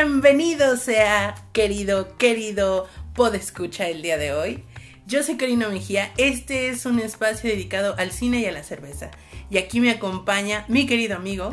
[0.00, 4.62] Bienvenido sea, querido, querido podescucha el día de hoy.
[5.08, 9.10] Yo soy Karina Mejía, este es un espacio dedicado al cine y a la cerveza.
[9.50, 11.52] Y aquí me acompaña mi querido amigo.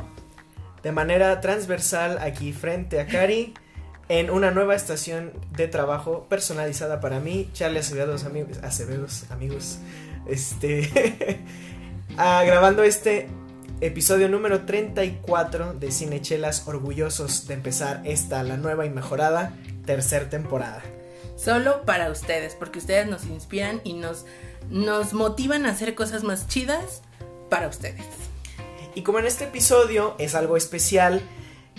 [0.83, 3.55] de manera transversal aquí frente a Cari
[4.09, 9.79] en una nueva estación de trabajo personalizada para mí, Charlie Acevedos, amigos, Acevedos, amigos,
[10.27, 11.41] este,
[12.17, 13.27] ah, grabando este
[13.81, 19.53] episodio número 34 de Cinechelas, orgullosos de empezar esta, la nueva y mejorada
[19.85, 20.81] tercera temporada.
[21.35, 24.25] Solo para ustedes, porque ustedes nos inspiran y nos,
[24.69, 27.01] nos motivan a hacer cosas más chidas
[27.49, 28.05] para ustedes.
[28.95, 31.21] Y como en este episodio es algo especial,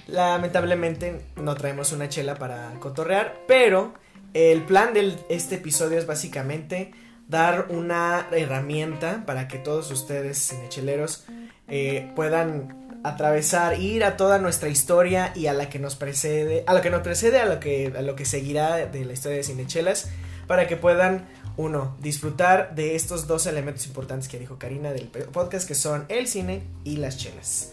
[0.07, 3.95] lamentablemente no traemos una chela para cotorrear, pero
[4.35, 6.93] el plan de este episodio es básicamente
[7.27, 11.25] dar una herramienta para que todos ustedes, cinecheleros,
[11.69, 16.75] eh, puedan atravesar, ir a toda nuestra historia y a la que nos precede, a
[16.75, 19.45] lo que nos precede, a lo que, a lo que seguirá de la historia de
[19.45, 20.09] Cinechelas,
[20.47, 25.67] para que puedan uno, disfrutar de estos dos elementos importantes que dijo Karina del podcast,
[25.67, 27.73] que son el cine y las chelas.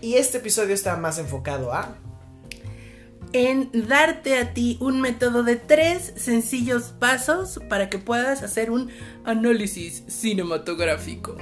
[0.00, 1.94] Y este episodio está más enfocado a...
[3.34, 8.90] En darte a ti un método de tres sencillos pasos para que puedas hacer un
[9.24, 11.36] análisis cinematográfico.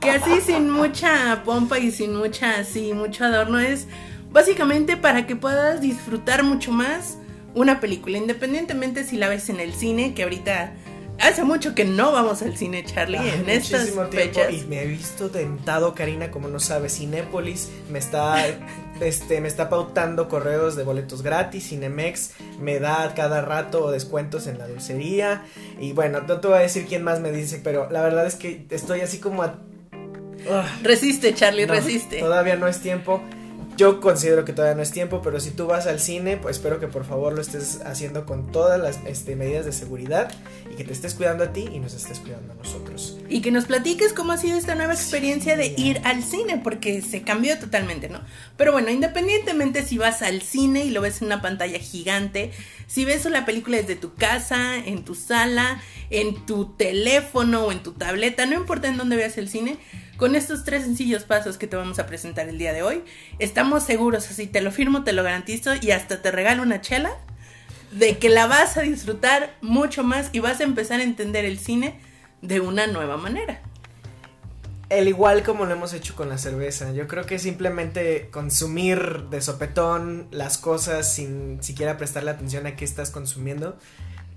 [0.00, 3.86] Que así sin mucha pompa y sin mucha así, mucho adorno es
[4.32, 7.18] básicamente para que puedas disfrutar mucho más
[7.54, 10.72] una película, independientemente si la ves en el cine, que ahorita
[11.20, 14.52] hace mucho que no vamos al cine, Charlie, en estas tiempo, fechas.
[14.52, 18.46] Y me he visto tentado, Karina, como no sabes, Cinépolis me está,
[19.00, 24.58] este, me está pautando correos de boletos gratis, Cinemex me da cada rato descuentos en
[24.58, 25.44] la dulcería.
[25.78, 28.34] Y bueno, no te voy a decir quién más me dice, pero la verdad es
[28.36, 29.58] que estoy así como a...
[30.82, 32.18] Resiste, Charlie, No, resiste.
[32.18, 33.22] Todavía no es tiempo.
[33.76, 36.80] Yo considero que todavía no es tiempo, pero si tú vas al cine, pues espero
[36.80, 40.30] que por favor lo estés haciendo con todas las este, medidas de seguridad
[40.70, 43.18] y que te estés cuidando a ti y nos estés cuidando a nosotros.
[43.28, 47.00] Y que nos platiques cómo ha sido esta nueva experiencia de ir al cine, porque
[47.00, 48.20] se cambió totalmente, ¿no?
[48.56, 52.50] Pero bueno, independientemente si vas al cine y lo ves en una pantalla gigante,
[52.86, 55.80] si ves la película desde tu casa, en tu sala,
[56.10, 59.78] en tu teléfono o en tu tableta, no importa en dónde veas el cine,
[60.20, 63.02] con estos tres sencillos pasos que te vamos a presentar el día de hoy,
[63.38, 67.16] estamos seguros, así te lo firmo, te lo garantizo y hasta te regalo una chela
[67.90, 71.58] de que la vas a disfrutar mucho más y vas a empezar a entender el
[71.58, 71.98] cine
[72.42, 73.62] de una nueva manera.
[74.90, 76.92] El igual como lo hemos hecho con la cerveza.
[76.92, 82.84] Yo creo que simplemente consumir de sopetón las cosas sin siquiera prestarle atención a qué
[82.84, 83.78] estás consumiendo.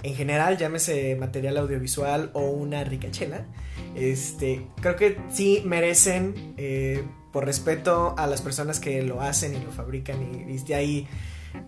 [0.04, 3.46] En general, llámese material audiovisual o una rica chela.
[3.96, 9.60] Este, creo que sí merecen, eh, por respeto a las personas que lo hacen y
[9.64, 11.08] lo fabrican y, y hay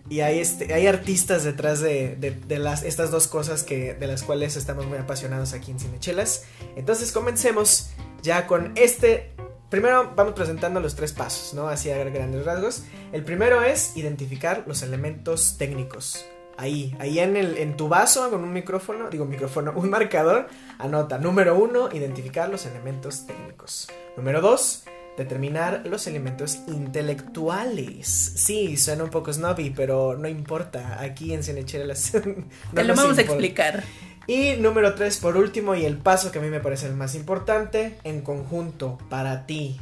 [0.09, 4.07] y hay este hay artistas detrás de, de- de las estas dos cosas que de
[4.07, 6.43] las cuales estamos muy apasionados aquí en Cinechelas
[6.75, 7.89] entonces comencemos
[8.21, 9.31] ya con este.
[9.69, 12.83] Primero vamos presentando los tres pasos no así a grandes rasgos.
[13.11, 16.25] El primero es identificar los elementos técnicos
[16.57, 20.47] ahí ahí en el en tu vaso con un micrófono digo micrófono un marcador
[20.79, 24.85] anota número uno identificar los elementos técnicos número dos
[25.17, 28.07] determinar los elementos intelectuales.
[28.07, 31.01] Sí, suena un poco snobby, pero no importa.
[31.01, 33.83] Aquí en Cinechelas no Te lo vamos a explicar.
[34.27, 37.13] Y número tres, por último, y el paso que a mí me parece el más
[37.13, 39.79] importante, en conjunto, para ti,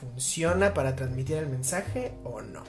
[0.00, 2.64] ¿funciona para transmitir el mensaje o no?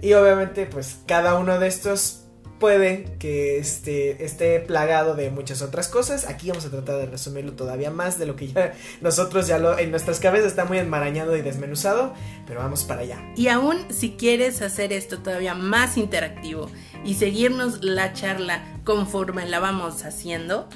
[0.00, 2.25] Y obviamente, pues cada uno de estos
[2.58, 6.28] puede que este, esté plagado de muchas otras cosas.
[6.28, 9.90] Aquí vamos a tratar de resumirlo todavía más de lo que ya nosotros ya en
[9.90, 12.14] nuestras cabezas está muy enmarañado y desmenuzado,
[12.46, 13.18] pero vamos para allá.
[13.36, 16.70] Y aún si quieres hacer esto todavía más interactivo
[17.04, 20.68] y seguirnos la charla conforme la vamos haciendo,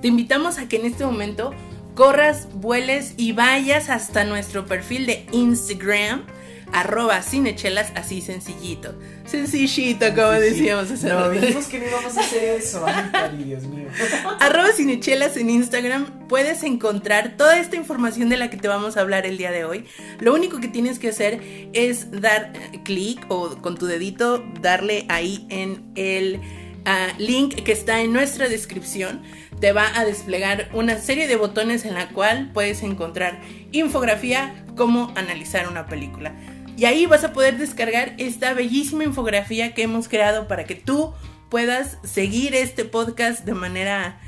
[0.00, 1.52] te invitamos a que en este momento
[1.94, 6.24] corras, vueles y vayas hasta nuestro perfil de Instagram
[6.72, 8.94] arroba cinechelas, así sencillito.
[9.26, 12.84] Sencillito, como decíamos hace No, dijimos que no íbamos a hacer eso.
[12.86, 13.88] Ay, Dios mío.
[14.40, 19.00] Arroba cinechelas en Instagram puedes encontrar toda esta información de la que te vamos a
[19.00, 19.84] hablar el día de hoy.
[20.20, 21.40] Lo único que tienes que hacer
[21.72, 26.40] es dar eh, clic o con tu dedito darle ahí en el
[26.84, 29.22] ah, link que está en nuestra descripción.
[29.60, 33.40] Te va a desplegar una serie de botones en la cual puedes encontrar
[33.72, 36.34] infografía, cómo analizar una película.
[36.76, 41.14] Y ahí vas a poder descargar esta bellísima infografía que hemos creado para que tú
[41.48, 44.20] puedas seguir este podcast de manera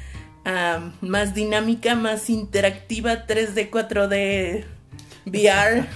[1.03, 4.65] más dinámica, más interactiva, 3D, 4D,
[5.27, 5.87] VR,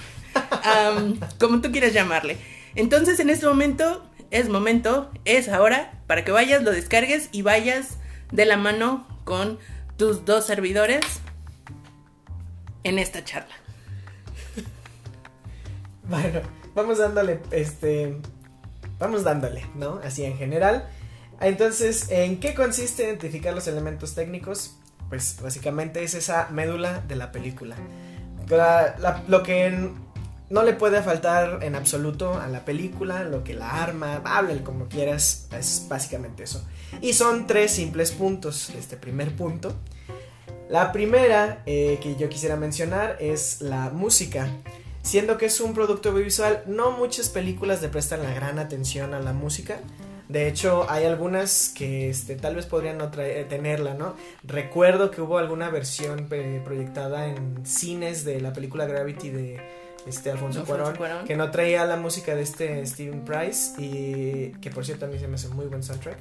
[1.39, 2.37] como tú quieras llamarle.
[2.75, 7.97] Entonces en este momento es momento, es ahora, para que vayas, lo descargues y vayas
[8.31, 9.57] de la mano con
[9.97, 11.01] tus dos servidores
[12.83, 13.55] en esta charla.
[16.09, 16.41] Bueno,
[16.75, 18.17] vamos dándole, este,
[18.99, 19.99] vamos dándole, ¿no?
[20.03, 20.87] Así en general.
[21.39, 24.77] Entonces, ¿en qué consiste identificar los elementos técnicos?
[25.09, 27.75] Pues básicamente es esa médula de la película.
[28.49, 29.91] La- la- lo que
[30.49, 34.87] no le puede faltar en absoluto a la película, lo que la arma, háblale como
[34.87, 36.65] quieras, es básicamente eso.
[37.01, 39.73] Y son tres simples puntos este primer punto.
[40.69, 44.47] La primera eh, que yo quisiera mencionar es la música.
[45.03, 49.19] Siendo que es un producto audiovisual, no muchas películas le prestan la gran atención a
[49.19, 49.79] la música.
[50.29, 54.15] De hecho, hay algunas que este, tal vez podrían no traer- eh, tenerla, ¿no?
[54.43, 56.27] Recuerdo que hubo alguna versión
[56.63, 59.61] proyectada en cines de la película Gravity de
[60.07, 60.95] este Alfonso, Cuarón.
[61.27, 65.19] que no traía la música de este Steven Price y que por cierto a mí
[65.19, 66.17] se me hace muy buen soundtrack.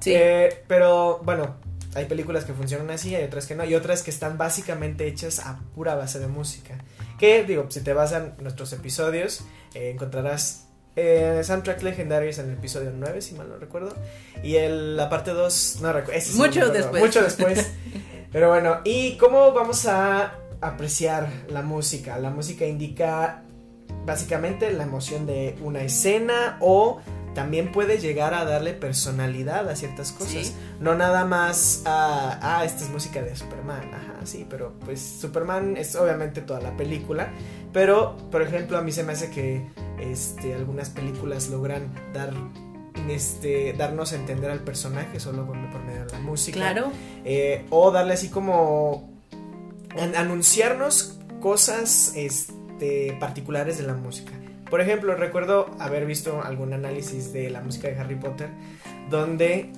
[0.00, 0.12] Sí.
[0.14, 1.56] Eh, pero bueno,
[1.94, 5.38] hay películas que funcionan así, hay otras que no, y otras que están básicamente hechas
[5.40, 6.76] a pura base de música.
[7.18, 10.66] Que digo, si te vas a nuestros episodios, eh, encontrarás
[10.96, 13.94] eh, soundtrack legendarios en el episodio 9, si mal no recuerdo.
[14.42, 16.20] Y el, la parte 2, no recuerdo.
[16.20, 17.02] sí Mucho después.
[17.02, 17.70] Mucho después.
[18.32, 22.18] Pero bueno, ¿y cómo vamos a apreciar la música?
[22.18, 23.42] La música indica
[24.04, 27.00] básicamente la emoción de una escena o
[27.36, 30.46] también puede llegar a darle personalidad a ciertas cosas.
[30.48, 30.54] Sí.
[30.80, 35.76] No nada más a, ah, esta es música de Superman, ajá, sí, pero pues Superman
[35.76, 37.28] es obviamente toda la película,
[37.72, 39.66] pero por ejemplo a mí se me hace que
[40.00, 42.32] este, algunas películas logran dar,
[43.08, 46.58] este, darnos a entender al personaje solo por medio de la música.
[46.58, 46.90] Claro.
[47.24, 49.12] Eh, o darle así como
[49.98, 54.32] an- anunciarnos cosas este, particulares de la música.
[54.70, 58.50] Por ejemplo, recuerdo haber visto algún análisis de la música de Harry Potter
[59.10, 59.70] donde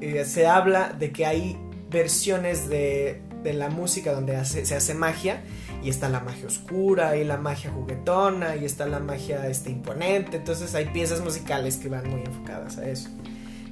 [0.00, 1.58] eh, se habla de que hay
[1.90, 5.42] versiones de, de la música donde se hace magia
[5.82, 10.36] y está la magia oscura y la magia juguetona y está la magia este, imponente.
[10.36, 13.08] Entonces hay piezas musicales que van muy enfocadas a eso.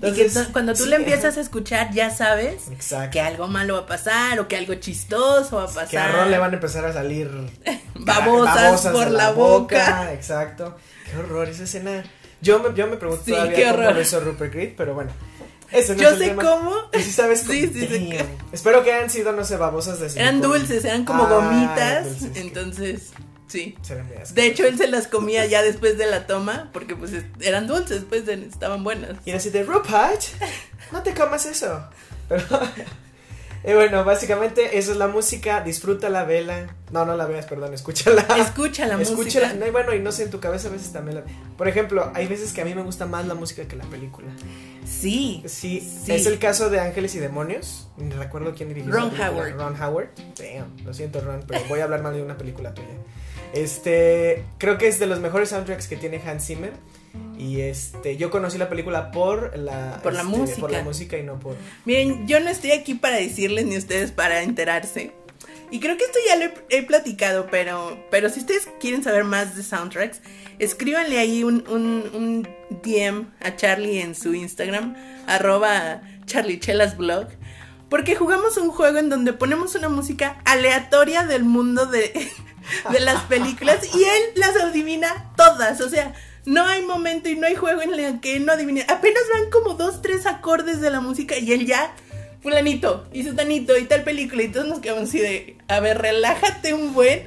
[0.09, 3.11] Y que cuando tú sí, le empiezas a escuchar ya sabes Exacto.
[3.13, 5.89] que algo malo va a pasar o que algo chistoso va a pasar.
[5.89, 7.31] Que a Ron le van a empezar a salir
[7.95, 10.13] Babosas por la boca.
[10.13, 10.77] Exacto.
[11.11, 12.03] Qué horror esa escena.
[12.41, 15.11] Yo me, yo me pregunto Sí, todavía cómo lo hizo Rupert Grint, pero bueno.
[15.73, 16.43] Ese no Yo es el sé tema.
[16.43, 16.73] cómo.
[16.93, 17.53] Y sabes cómo.
[17.53, 18.11] Sí, sí, sí.
[18.53, 22.07] Espero que hayan sido, no sé, babosas de Eran dulces, eran como Ah, gomitas.
[22.33, 23.13] que entonces,
[23.47, 23.77] sí.
[24.35, 27.67] De hecho, él se las comía ya después de la toma porque pues es- eran
[27.67, 29.17] dulces, pues estaban buenas.
[29.25, 30.21] Y así de Rupert,
[30.93, 31.89] no te comas eso.
[32.29, 32.45] Pero,
[33.67, 35.61] y bueno, básicamente eso es la música.
[35.63, 36.75] Disfruta la vela.
[36.91, 38.23] No, no la veas, perdón, escúchala.
[38.39, 39.47] Escucha la Escúchala.
[39.47, 39.53] música.
[39.55, 41.25] No, y bueno, y no sé, en tu cabeza a veces también la...
[41.57, 44.29] Por ejemplo, hay veces que a mí me gusta más la música que la película.
[44.87, 45.43] Sí.
[45.47, 46.13] Sí, Sí.
[46.13, 47.89] es el caso de Ángeles y Demonios.
[47.97, 48.93] Ni recuerdo quién dirigió.
[48.93, 49.31] Ron esa.
[49.31, 49.55] Howard.
[49.57, 50.09] Ron Howard.
[50.39, 52.89] Damn, lo siento, Ron, pero voy a hablar mal de una película tuya.
[53.55, 56.73] Este, creo que es de los mejores soundtracks que tiene Hans Zimmer.
[57.39, 60.61] Y este, yo conocí la película por la, Por la este, música.
[60.61, 61.57] por la música y no por.
[61.85, 65.13] Miren, yo no estoy aquí para decirles ni ustedes para enterarse.
[65.71, 69.25] Y creo que esto ya lo he, he platicado, pero, pero si ustedes quieren saber
[69.25, 70.21] más de soundtracks,
[70.59, 72.49] escríbanle ahí un, un, un
[72.83, 74.95] DM a Charlie en su Instagram,
[75.27, 77.29] arroba charliechelasblog,
[77.89, 82.13] porque jugamos un juego en donde ponemos una música aleatoria del mundo de,
[82.91, 86.15] de las películas y él las adivina todas, o sea...
[86.47, 88.83] No hay momento y no hay juego en el que no adivine.
[88.83, 91.95] Apenas van como dos, tres acordes de la música y él ya
[92.43, 96.75] fulanito y sutanito y tal película y todos nos quedamos así de, a ver, relájate
[96.75, 97.23] un buen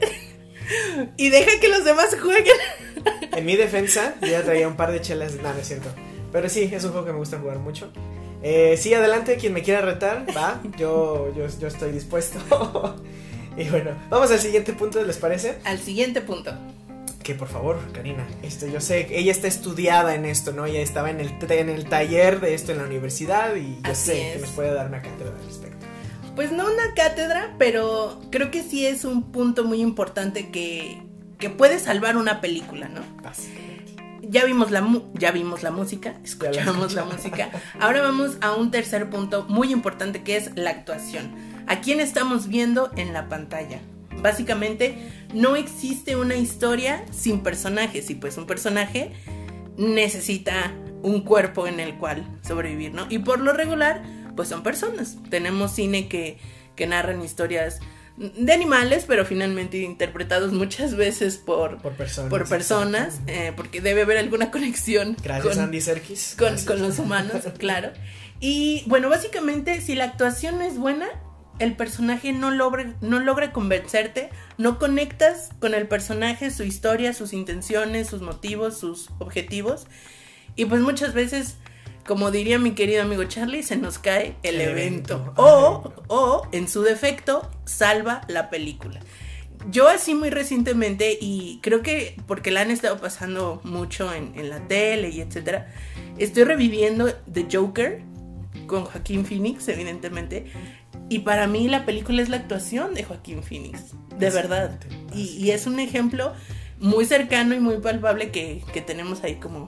[1.17, 2.57] y deja que los demás jueguen.
[3.35, 5.33] En mi defensa, yo ya traía un par de chelas.
[5.35, 5.89] No, no es cierto.
[6.31, 7.91] Pero sí, es un juego que me gusta jugar mucho.
[8.43, 10.61] Eh, sí, adelante, quien me quiera retar, va.
[10.77, 12.39] Yo, yo, yo estoy dispuesto.
[13.57, 15.57] y bueno, vamos al siguiente punto, ¿les parece?
[15.63, 16.53] Al siguiente punto.
[17.23, 20.65] que por favor, Karina, este, yo sé, ella está estudiada en esto, ¿no?
[20.65, 24.05] Ella estaba en el, en el taller de esto en la universidad y yo Así
[24.11, 24.35] sé es.
[24.35, 25.85] que nos puede dar una cátedra al respecto.
[26.35, 31.01] Pues no una cátedra, pero creo que sí es un punto muy importante que,
[31.39, 33.01] que puede salvar una película, ¿no?
[33.23, 33.95] Básicamente.
[34.29, 37.49] Ya vimos la mu- ya vimos la música, escuchamos la música.
[37.79, 41.31] Ahora vamos a un tercer punto muy importante que es la actuación.
[41.67, 43.79] ¿A quién estamos viendo en la pantalla?
[44.21, 44.97] Básicamente,
[45.33, 49.11] no existe una historia sin personajes y pues un personaje
[49.77, 53.05] necesita un cuerpo en el cual sobrevivir, ¿no?
[53.09, 54.01] Y por lo regular,
[54.35, 55.17] pues son personas.
[55.29, 56.39] Tenemos cine que,
[56.75, 57.79] que narran historias
[58.17, 62.29] de animales, pero finalmente interpretados muchas veces por, Por personas.
[62.31, 66.33] por personas, eh, porque debe haber alguna conexión Gracias, con, Andy Serkis.
[66.35, 66.65] con, Gracias.
[66.65, 67.91] con los humanos, claro.
[68.39, 71.07] Y bueno, básicamente, si la actuación no es buena,
[71.59, 77.33] el personaje no logra, no logra convencerte, no conectas con el personaje, su historia, sus
[77.33, 79.87] intenciones, sus motivos, sus objetivos.
[80.55, 81.57] Y pues muchas veces,
[82.05, 85.15] como diría mi querido amigo Charlie, se nos cae el, El evento.
[85.15, 85.33] evento.
[85.37, 88.99] O, o, en su defecto, salva la película.
[89.69, 94.49] Yo así muy recientemente, y creo que porque la han estado pasando mucho en, en
[94.49, 95.73] la tele y etcétera,
[96.17, 98.01] estoy reviviendo The Joker
[98.67, 100.45] con Joaquín Phoenix, evidentemente.
[101.09, 104.77] Y para mí la película es la actuación de Joaquín Phoenix, de verdad.
[105.13, 106.33] Y, y es un ejemplo
[106.79, 109.67] muy cercano y muy palpable que, que tenemos ahí como...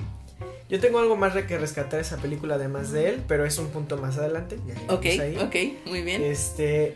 [0.69, 3.97] Yo tengo algo más que rescatar esa película además de él, pero es un punto
[3.97, 4.59] más adelante.
[4.67, 5.37] ya Ok, ahí.
[5.37, 6.21] ok, muy bien.
[6.23, 6.93] Este,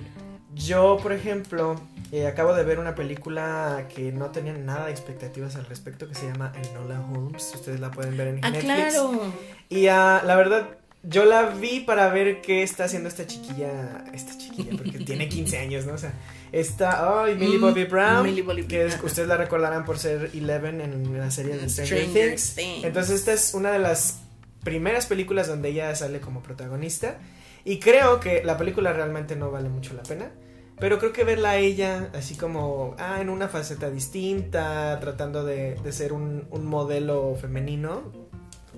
[0.53, 1.81] yo, por ejemplo,
[2.11, 6.13] eh, acabo de ver una película que no tenía nada de expectativas al respecto que
[6.13, 7.51] se llama Enola Holmes.
[7.55, 8.63] Ustedes la pueden ver en Ah, Netflix.
[8.93, 9.33] claro.
[9.69, 10.69] Y ah, la verdad,
[11.03, 14.05] yo la vi para ver qué está haciendo esta chiquilla.
[14.13, 15.93] Esta chiquilla, porque tiene 15 años, ¿no?
[15.93, 16.13] O sea,
[16.51, 17.23] esta.
[17.23, 18.23] Ay, Millie Mm, Bobby Brown.
[18.25, 21.97] Millie Bobby que es- ustedes la recordarán por ser Eleven en la serie de Stranger,
[22.03, 22.55] Stranger Things.
[22.55, 22.83] Things.
[22.85, 24.21] Entonces, esta es una de las
[24.63, 27.17] primeras películas donde ella sale como protagonista.
[27.65, 30.31] Y creo que la película realmente no vale mucho la pena.
[30.79, 35.75] Pero creo que verla a ella así como, ah, en una faceta distinta, tratando de,
[35.75, 38.11] de ser un, un modelo femenino,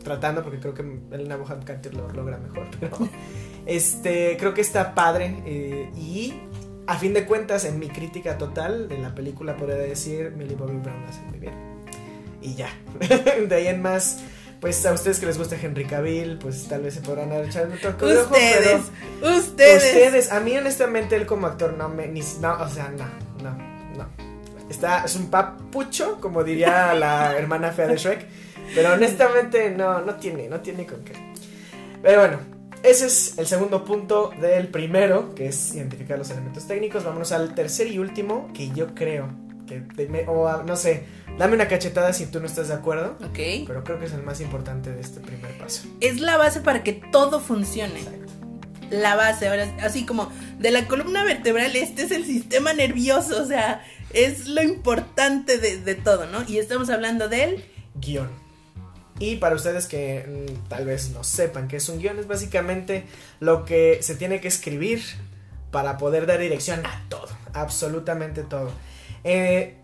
[0.04, 2.98] tratando porque creo que Elena Bonham Carter lo logra mejor, pero
[3.66, 6.34] este, creo que está padre eh, y
[6.88, 10.78] a fin de cuentas en mi crítica total de la película podría decir Millie Bobby
[10.78, 11.54] Brown hace muy bien
[12.42, 12.70] y ya,
[13.48, 14.20] de ahí en más
[14.62, 17.78] pues a ustedes que les gusta Henry Cavill, pues tal vez se podrán echar un
[17.78, 19.84] toque de ojo, pero- Ustedes, ustedes.
[19.84, 23.06] Ustedes, a mí honestamente él como actor no me, ni, no, o sea, no,
[23.44, 23.56] no,
[23.98, 24.08] no.
[24.70, 28.25] Está, es un papucho, como diría la hermana fea de Shrek,
[28.75, 31.13] pero honestamente no, no tiene, no tiene con qué.
[32.03, 32.39] Pero bueno,
[32.84, 37.03] ese es el segundo punto del primero, que es identificar los elementos técnicos.
[37.03, 39.29] Vámonos al tercer y último, que yo creo
[39.67, 41.05] que, me- o a- no sé,
[41.39, 43.65] dame una cachetada si tú no estás de acuerdo, Ok.
[43.65, 45.88] pero creo que es el más importante de este primer paso.
[46.01, 48.00] Es la base para que todo funcione.
[48.91, 53.46] La base, ahora, así como de la columna vertebral, este es el sistema nervioso, o
[53.48, 56.44] sea, es lo importante de, de todo, ¿no?
[56.48, 57.65] Y estamos hablando del
[57.96, 58.29] guion.
[59.20, 63.06] Y para ustedes que mm, tal vez no sepan qué es un guion, es básicamente
[63.40, 65.02] lo que se tiene que escribir
[65.72, 68.72] para poder dar dirección a todo, absolutamente todo.
[69.24, 69.78] Eh,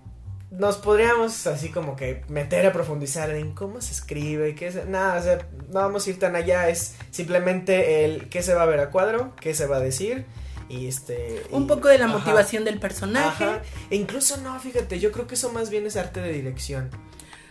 [0.51, 5.17] nos podríamos así como que meter a profundizar en cómo se escribe, qué es, nada,
[5.19, 8.65] o sea, no vamos a ir tan allá, es simplemente el qué se va a
[8.65, 10.25] ver a cuadro, qué se va a decir
[10.67, 11.43] y este...
[11.51, 12.17] un y- poco de la ajá.
[12.17, 13.45] motivación del personaje.
[13.45, 13.61] Ajá.
[13.89, 16.89] E incluso no, fíjate, yo creo que eso más bien es arte de dirección.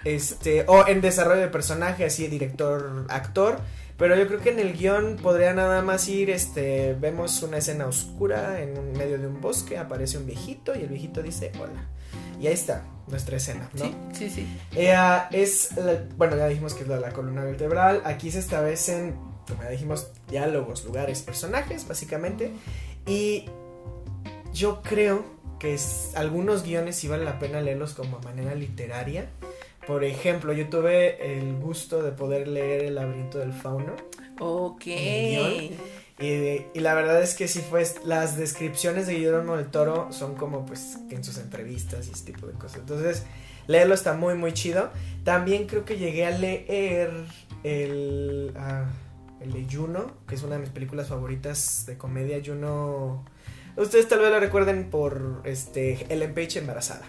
[0.05, 3.59] Este, o en desarrollo de personaje, así director, actor.
[3.99, 7.85] Pero yo creo que en el guion podría nada más ir, este, vemos una escena
[7.87, 11.85] oscura en medio de un bosque, aparece un viejito y el viejito dice hola.
[12.41, 13.85] Y ahí está nuestra escena, ¿no?
[13.85, 14.59] Sí, sí, sí.
[14.75, 18.01] Eh, ah, es, la- bueno, ya dijimos que es la, la columna vertebral.
[18.07, 19.17] Aquí se establecen,
[19.47, 22.53] como ya dijimos, diálogos, lugares, personajes, básicamente.
[23.07, 23.45] Y
[24.55, 25.25] yo creo
[25.59, 29.29] que es- algunos guiones sí vale la pena leerlos como manera literaria.
[29.87, 33.97] Por ejemplo, yo tuve el gusto de poder leer El laberinto del fauno.
[34.39, 34.87] Ok.
[34.87, 40.67] y la verdad es que sí fue, las descripciones de Guillermo del Toro son como
[40.67, 42.81] pues en sus entrevistas y ese tipo de cosas.
[42.81, 43.25] Entonces,
[43.67, 44.91] leerlo está muy muy chido.
[45.25, 47.11] También creo que llegué a leer
[47.65, 48.85] el, ah,
[49.41, 52.41] el de Juno, que es una de mis películas favoritas de comedia.
[52.45, 53.25] Juno,
[53.77, 57.07] ustedes tal vez lo recuerden por este Ellen Page embarazada.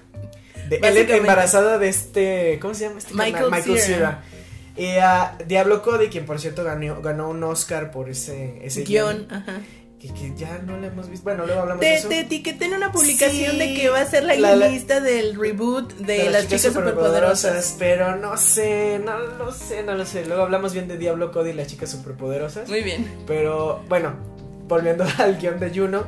[0.79, 3.13] De Ellen embarazada de este, ¿cómo se llama este?
[3.13, 3.51] Michael?
[3.51, 4.23] Michael Cera.
[4.77, 9.27] Y a Diablo Cody, quien por cierto ganó, ganó un Oscar por ese, ese Guión,
[9.29, 9.59] ajá.
[9.99, 11.25] Que, que ya no la hemos visto.
[11.25, 12.07] Bueno, luego hablamos Te, de eso.
[12.09, 13.57] te etiqueté en una publicación Sí.
[13.59, 17.65] de que va a ser la La- la- guionista del reboot de, las, chicas, superpoderosas,
[17.67, 17.75] superpoderosas.
[17.77, 20.25] Pero no sé, no lo sé, no lo sé.
[20.25, 22.67] Luego hablamos bien de Diablo Cody y las chicas superpoderosas.
[22.67, 23.05] Muy bien.
[23.27, 24.15] Pero bueno,
[24.67, 26.05] volviendo al guion de Juno,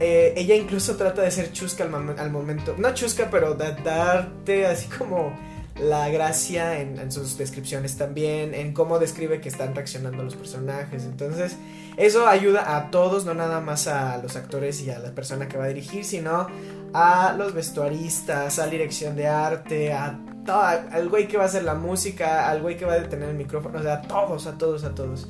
[0.00, 2.74] eh, ella incluso trata de ser chusca al, mom- al momento.
[2.78, 5.32] No chusca, pero da- darte así como
[5.80, 11.02] la gracia en, en sus descripciones también, en cómo describe que están reaccionando los personajes.
[11.04, 11.56] Entonces,
[11.96, 15.56] eso ayuda a todos, no nada más a los actores y a la persona que
[15.56, 16.46] va a dirigir, sino
[16.92, 21.46] a los vestuaristas, a la dirección de arte, a todo, al güey que va a
[21.46, 24.46] hacer la música, al güey que va a detener el micrófono, o sea, a todos,
[24.46, 25.28] a todos, a todos.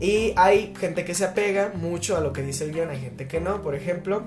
[0.00, 3.26] Y hay gente que se apega mucho a lo que dice el guion, hay gente
[3.26, 3.62] que no.
[3.62, 4.24] Por ejemplo,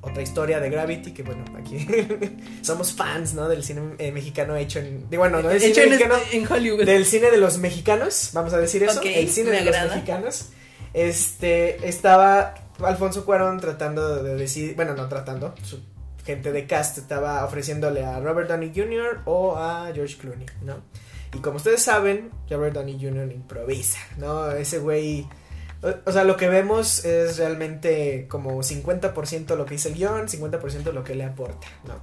[0.00, 1.86] otra historia de Gravity, que bueno, aquí
[2.62, 3.48] somos fans, ¿no?
[3.48, 5.08] Del cine eh, mexicano hecho en...
[5.10, 6.84] de- Bueno, no del Hecho cine en, mexicano, en Hollywood.
[6.84, 9.00] del cine de los mexicanos, vamos a decir eso.
[9.02, 10.48] El cine de los mexicanos.
[10.94, 15.80] Este, estaba Alfonso Cuarón tratando de decir, bueno, no tratando, su
[16.24, 19.20] gente de cast estaba ofreciéndole a Robert Downey Jr.
[19.24, 20.76] o a George Clooney, ¿no?
[21.34, 23.32] Y como ustedes saben, Robert Downey Jr.
[23.32, 24.50] improvisa, ¿no?
[24.52, 25.26] Ese güey...
[26.04, 30.92] o- sea, lo que vemos es realmente como 50% lo que dice el guion, 50%
[30.92, 31.94] lo que le aporta, ¿no?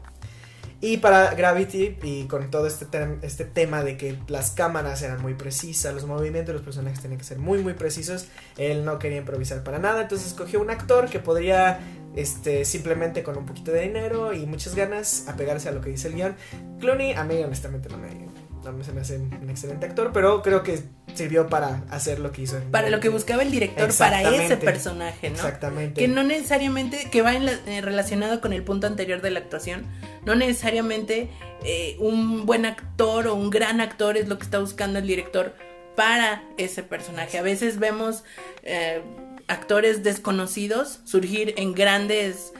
[0.81, 2.88] Y para Gravity, y con todo este,
[3.21, 7.17] este tema de que las cámaras eran muy precisas, los movimientos de los personajes tenían
[7.17, 11.09] que ser muy, muy precisos, él no quería improvisar para nada, entonces escogió un actor
[11.09, 11.81] que podría,
[12.15, 16.07] este, simplemente con un poquito de dinero y muchas ganas, apegarse a lo que dice
[16.07, 16.36] el guion.
[16.79, 18.28] Clooney, a mí honestamente no me,
[18.63, 20.81] no me- se me hace un excelente actor, pero creo que
[21.15, 22.59] sirvió para hacer lo que hizo.
[22.71, 25.35] Para lo que buscaba el director para ese personaje, ¿no?
[25.35, 26.01] Exactamente.
[26.01, 29.39] Que no necesariamente, que va en la- eh, relacionado con el punto anterior de la
[29.39, 29.85] actuación,
[30.25, 31.29] no necesariamente
[31.65, 35.55] eh, un buen actor o un gran actor es lo que está buscando el director
[35.97, 37.37] para ese personaje.
[37.37, 38.23] A veces vemos
[38.63, 39.01] eh,
[39.47, 42.53] actores desconocidos surgir en grandes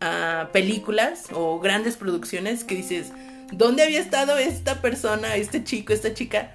[0.00, 3.12] ah, películas o grandes producciones que dices,
[3.52, 6.52] ¿dónde había estado esta persona, este chico, esta chica?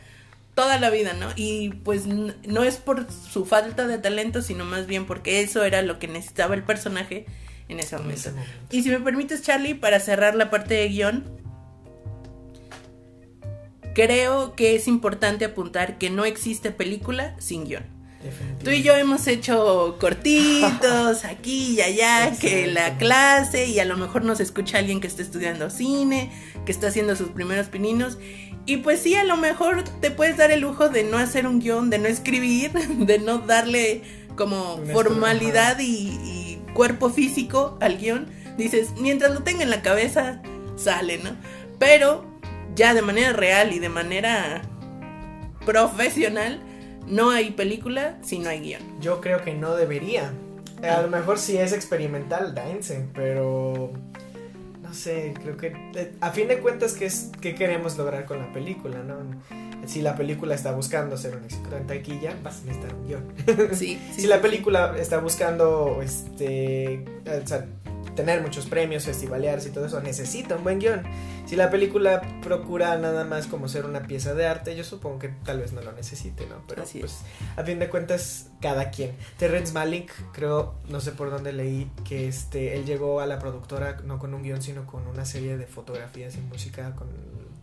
[0.53, 1.27] toda la vida, ¿no?
[1.35, 5.81] Y pues no es por su falta de talento, sino más bien porque eso era
[5.81, 7.25] lo que necesitaba el personaje
[7.69, 8.19] en ese En momento.
[8.19, 8.51] ese momento.
[8.69, 11.23] Y si me permites, Charlie, para cerrar la parte de guion,
[13.95, 18.00] creo que es importante apuntar que no existe película sin guion.
[18.63, 23.97] Tú y yo hemos hecho cortitos aquí y allá, que la clase y a lo
[23.97, 26.31] mejor nos escucha alguien que está estudiando cine,
[26.65, 28.17] que está haciendo sus primeros pininos.
[28.65, 31.59] Y pues sí, a lo mejor te puedes dar el lujo de no hacer un
[31.59, 34.03] guion, de no escribir, de no darle
[34.35, 38.27] como formalidad y, y cuerpo físico al guion.
[38.57, 40.41] Dices, mientras lo tenga en la cabeza,
[40.75, 41.31] sale, ¿no?
[41.79, 42.25] Pero
[42.75, 44.61] ya de manera real y de manera
[45.65, 46.61] profesional,
[47.07, 48.81] no hay película si no hay guion.
[48.99, 50.31] Yo creo que no debería.
[50.83, 53.91] A lo mejor si es experimental, dense, pero
[54.81, 58.39] no sé, creo que eh, a fin de cuentas qué es qué queremos lograr con
[58.39, 59.15] la película, ¿no?
[59.85, 63.23] Si la película está buscando ser un éxito en taquilla, vas a necesitar un guion.
[63.73, 67.65] Sí, sí, si la película está buscando este o sea,
[68.15, 71.03] tener muchos premios, festivalearse y todo eso, necesita un buen guion.
[71.45, 75.29] Si la película procura nada más como ser una pieza de arte, yo supongo que
[75.29, 76.63] tal vez no lo necesite, ¿no?
[76.67, 77.19] Pero Así pues
[77.55, 79.15] a fin de cuentas cada quien.
[79.37, 83.97] Terrence Malick, creo, no sé por dónde leí que este él llegó a la productora
[84.05, 87.07] no con un guion, sino con una serie de fotografías y música con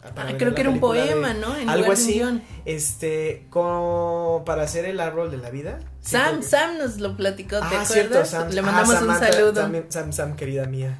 [0.02, 1.56] Ah, creo que era un de- poema, ¿no?
[1.56, 2.22] En algo así.
[2.64, 5.80] Este, como para hacer el árbol de la vida.
[6.00, 7.88] Sam, Sam nos lo platicó, ¿te Ah, acuerdas?
[7.92, 8.50] cierto, Sam.
[8.50, 9.52] Le Ah, mandamos un saludo.
[9.52, 10.98] también- Sam, Sam, querida mía.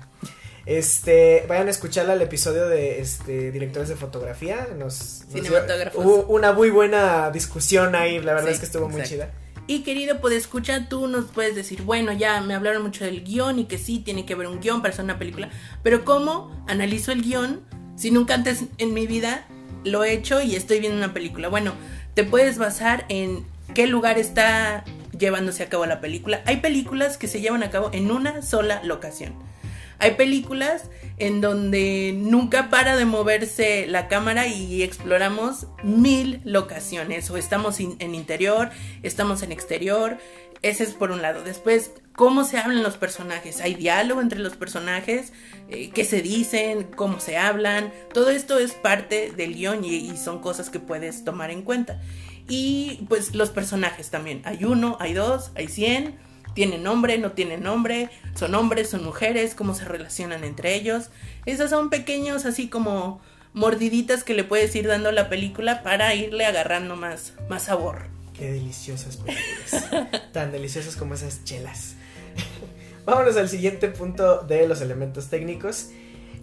[0.67, 4.69] Este, vayan a escuchar el episodio de este directores de fotografía.
[4.77, 6.05] Nos, Cinematógrafos.
[6.05, 9.31] hubo una muy buena discusión ahí, la verdad Sí, es que estuvo muy chida.
[9.67, 13.59] Y querido, pues escucha, tú nos puedes decir, bueno, ya me hablaron mucho del guion
[13.59, 15.51] y que sí, tiene que haber un guion para hacer una película,
[15.83, 17.61] pero ¿cómo analizo el guion
[17.99, 19.45] si nunca antes en mi vida
[19.85, 21.49] lo he hecho y estoy viendo una película?
[21.49, 21.75] Bueno,
[22.15, 24.85] te puedes basar en qué lugar está
[25.19, 26.43] llevándose a cabo la película.
[26.47, 29.35] Hay películas que se llevan a cabo en una sola locación.
[29.99, 30.85] Hay películas
[31.19, 37.29] en donde nunca para de moverse la cámara y exploramos mil locaciones.
[37.31, 38.71] O estamos en interior,
[39.03, 40.19] estamos en exterior.
[40.63, 41.43] Ese es por un lado.
[41.43, 43.61] Después, cómo se hablan los personajes.
[43.61, 45.33] Hay diálogo entre los personajes,
[45.69, 47.93] eh, qué se dicen, cómo se hablan.
[48.13, 52.03] Todo esto es parte del guion y, y son cosas que puedes tomar en cuenta.
[52.49, 54.43] Y pues los personajes también.
[54.47, 56.19] Hay uno, hay dos, hay cien
[56.55, 61.11] tienen nombre, no tienen nombre, son hombres, son mujeres, cómo se relacionan entre ellos.
[61.47, 63.21] Esos son pequeños así como
[63.53, 68.07] mordiditas que le puedes ir dando a la película para irle agarrando más, más sabor.
[68.37, 70.31] Qué deliciosas películas.
[70.33, 71.95] Tan deliciosas como esas chelas.
[73.07, 75.91] Vámonos al siguiente punto de los elementos técnicos.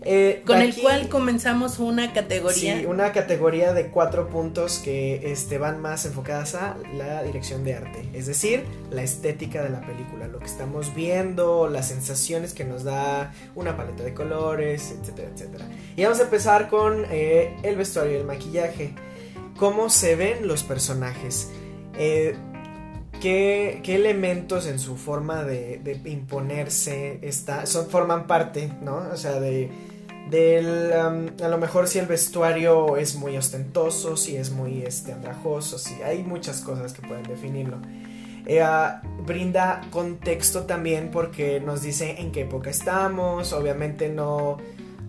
[0.07, 2.77] Eh, Con el aquí- cual comenzamos una categoría.
[2.79, 7.73] Sí, una categoría de cuatro puntos que este, van más enfocadas a la dirección de
[7.75, 12.65] arte, es decir, la estética de la película, lo que estamos viendo, las sensaciones que
[12.65, 15.65] nos da una paleta de colores, etcétera, etcétera.
[15.95, 18.93] Y vamos a empezar con eh, el vestuario y el maquillaje.
[19.57, 21.49] ¿Cómo se ven los personajes?
[21.97, 22.35] Eh,
[23.21, 28.97] ¿Qué, qué elementos en su forma de, imponerse está, forman parte, ¿no?
[29.11, 29.71] O sea, de,
[30.29, 35.13] del, um, a lo mejor si el vestuario es muy ostentoso, si es muy este,
[35.13, 37.77] andrajoso, si hay muchas cosas que pueden definirlo.
[38.45, 44.57] Eh, ah, brinda contexto también porque nos dice en qué época estamos, obviamente no,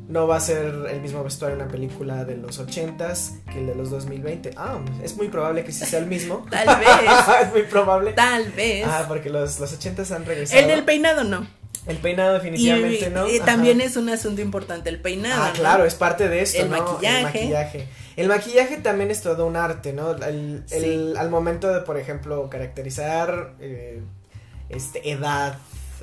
[0.08, 3.66] no va a ser el mismo vestuario en una película de los 80s que el
[3.66, 4.52] de los 2020.
[4.56, 6.46] Ah, es muy probable que sí sea el mismo.
[6.50, 6.88] Tal vez.
[7.42, 8.12] es muy probable.
[8.12, 8.86] Tal vez.
[8.88, 10.60] Ah, porque los, los 80s han regresado.
[10.62, 11.46] el del peinado no.
[11.86, 13.26] El peinado Y, definitivamente no.
[13.28, 13.46] eh, Ajá.
[13.46, 15.40] también es un asunto importante el peinado.
[15.44, 15.54] Ah, ¿no?
[15.54, 16.78] claro, es parte de esto, El ¿no?
[16.82, 17.16] maquillaje.
[17.18, 17.88] El maquillaje.
[18.16, 20.10] El maquillaje también es todo un arte, ¿no?
[20.12, 21.14] El- el- Sí.
[21.16, 24.00] al momento de, por ejemplo, caracterizar eh,
[24.68, 25.58] este, edad,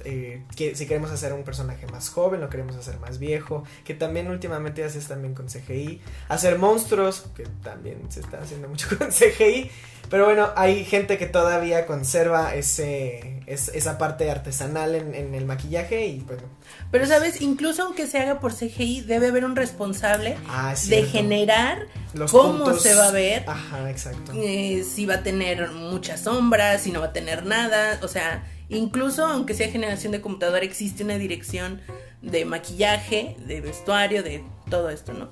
[0.06, 3.94] eh, que, si queremos hacer un personaje más joven, lo queremos hacer más viejo, que
[3.94, 6.02] también últimamente haces también con CGI.
[6.30, 9.70] Hacer monstruos, que también se está haciendo mucho con CGI.
[10.10, 15.46] Pero bueno, hay gente que todavía conserva ese, es- esa parte artesanal en, en el
[15.46, 16.44] maquillaje y bueno.
[16.92, 21.88] Pero sabes, incluso aunque se haga por CGI, debe haber un responsable Ah, de generar
[22.13, 24.34] Los cómo puntos- se va a ver, Ajá, exacto.
[24.36, 27.98] eh, si va a tener muchas sombras, si no va a tener nada.
[28.04, 31.82] O sea, incluso aunque sea generación de computadora, existe una dirección
[32.22, 35.30] de maquillaje, de vestuario, de todo esto, ¿no?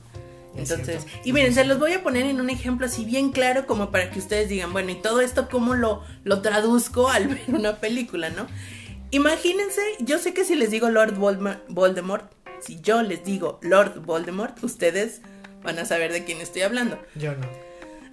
[0.55, 3.65] Es Entonces, y miren, se los voy a poner en un ejemplo así bien claro
[3.65, 7.41] como para que ustedes digan, bueno, y todo esto cómo lo, lo traduzco al ver
[7.47, 8.47] una película, ¿no?
[9.11, 14.61] Imagínense, yo sé que si les digo Lord Voldemort, si yo les digo Lord Voldemort,
[14.63, 15.21] ustedes
[15.63, 16.99] van a saber de quién estoy hablando.
[17.15, 17.70] Yo no.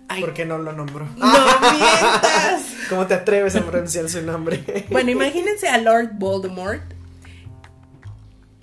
[0.09, 1.07] Ay, ¿Por qué no lo nombró?
[1.17, 2.63] ¡No mientas!
[2.89, 4.87] ¿Cómo te atreves a pronunciar su nombre?
[4.91, 6.83] Bueno, imagínense a Lord Voldemort.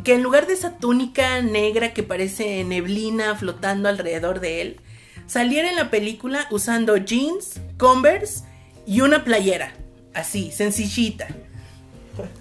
[0.04, 4.82] Que en lugar de esa túnica negra que parece neblina flotando alrededor de él,
[5.28, 8.44] saliera en la película usando jeans, converse
[8.86, 9.74] y una playera.
[10.14, 11.28] Así, sencillita.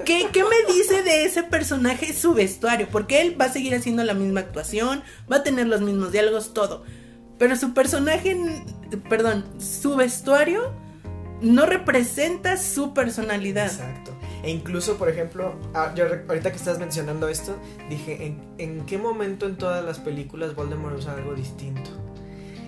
[0.05, 2.89] ¿Qué, qué me dice de ese personaje su vestuario?
[2.91, 6.55] Porque él va a seguir haciendo la misma actuación, va a tener los mismos diálogos,
[6.55, 6.85] todo.
[7.39, 8.37] Pero su personaje,
[9.09, 10.73] perdón, su vestuario
[11.41, 13.67] no representa su personalidad.
[13.67, 14.13] Exacto.
[14.43, 17.57] E incluso, por ejemplo, ah, yo ahorita que estás mencionando esto,
[17.89, 22.04] dije, ¿en, en qué momento en todas las películas Voldemort usa algo distinto?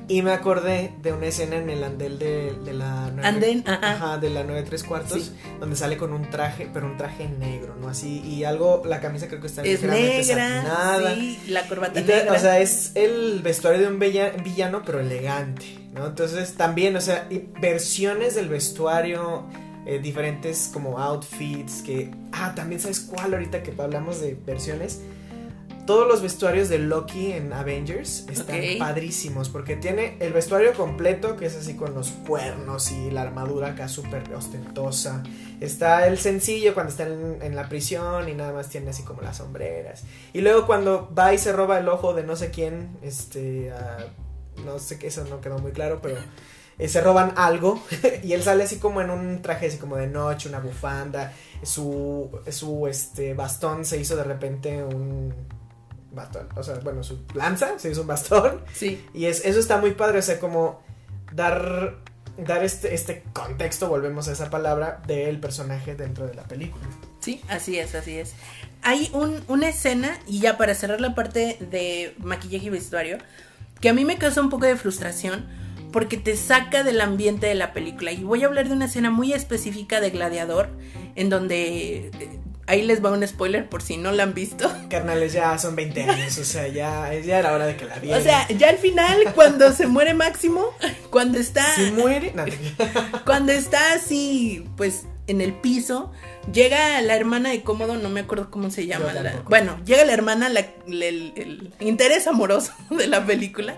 [0.08, 3.10] Y me acordé de una escena en el andel de, de la...
[3.12, 4.18] nueve- Andén, ajá.
[4.18, 5.32] de la 9 3 cuartos, Sí.
[5.58, 7.88] donde sale con un traje, pero un traje negro, ¿no?
[7.88, 11.14] Así, y algo, la camisa creo que está Es negra, satinada.
[11.16, 12.32] sí, la corbata te- negra.
[12.34, 16.06] o sea, es el vestuario de un bella- villano, pero elegante, ¿no?
[16.06, 17.28] Entonces también, o sea,
[17.60, 19.44] versiones del vestuario,
[19.86, 22.12] eh, diferentes como outfits, que...
[22.30, 25.00] Ah, también sabes cuál ahorita que hablamos de versiones.
[25.86, 31.46] Todos los vestuarios de Loki en Avengers están padrísimos porque tiene el vestuario completo que
[31.46, 35.22] es así con los cuernos y la armadura acá súper ostentosa.
[35.60, 39.22] Está el sencillo cuando está en, en la prisión y nada más tiene así como
[39.22, 40.02] las sombreras.
[40.32, 43.72] Y luego cuando va y se roba el ojo de no sé quién, este,
[44.64, 46.16] no sé qué, eso no quedó muy claro, pero
[46.80, 47.80] eh, se roban algo
[48.24, 52.28] y él sale así como en un traje así como de noche, una bufanda, su,
[52.50, 55.32] su este, bastón se hizo de repente un
[56.16, 59.78] bastón, o sea, bueno, su lanza se hizo un bastón Sí, y es, eso está
[59.78, 60.82] muy padre, o sea, como
[61.32, 61.96] dar,
[62.38, 66.84] dar este, este contexto, volvemos a esa palabra, del personaje dentro de la película.
[67.20, 68.34] sí, así es, así es.
[68.82, 73.18] Hay un, una escena, y ya para cerrar la parte de maquillaje y vestuario,
[73.80, 75.46] que a mí me causa un poco de frustración
[75.92, 78.12] porque te saca del ambiente de la película.
[78.12, 80.68] Y voy a hablar de una escena muy específica de Gladiador,
[81.14, 82.10] en donde...
[82.68, 84.68] Ahí les va un spoiler por si no la han visto.
[84.90, 88.20] Carnales, ya son 20 años, o sea, ya, ya era hora de que la vieran.
[88.20, 90.70] O sea, ya al final, cuando se muere Máximo,
[91.10, 91.64] cuando está...
[91.76, 92.44] si muere, no,
[93.24, 96.12] Cuando está así, pues, en el piso,
[96.52, 99.12] llega la hermana de Cómodo, no me acuerdo cómo se llama.
[99.12, 103.76] La- bueno, llega la hermana, la- la- el, el interés amoroso de la película.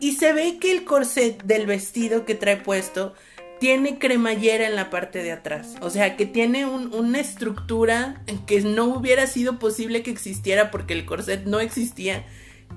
[0.00, 3.14] Y se ve que el corset del vestido que trae puesto
[3.60, 5.74] tiene cremallera en la parte de atrás.
[5.80, 10.94] O sea, que tiene un- una estructura que no hubiera sido posible que existiera porque
[10.94, 12.24] el corset no existía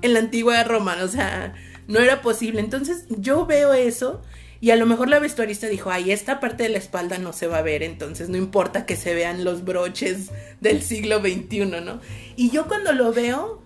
[0.02, 0.96] en la antigua Roma.
[1.02, 1.54] O sea,
[1.88, 2.60] no era posible.
[2.60, 4.22] Entonces yo veo eso
[4.64, 7.48] Y a lo mejor la vestuarista dijo, ay, esta parte de la espalda no se
[7.48, 12.00] va a ver, entonces no importa que se vean los broches del siglo XXI, ¿no?
[12.36, 13.60] Y yo cuando lo veo,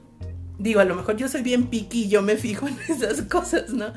[0.59, 3.74] digo, a lo mejor yo soy bien piqui y yo me fijo en esas cosas,
[3.74, 3.92] ¿no?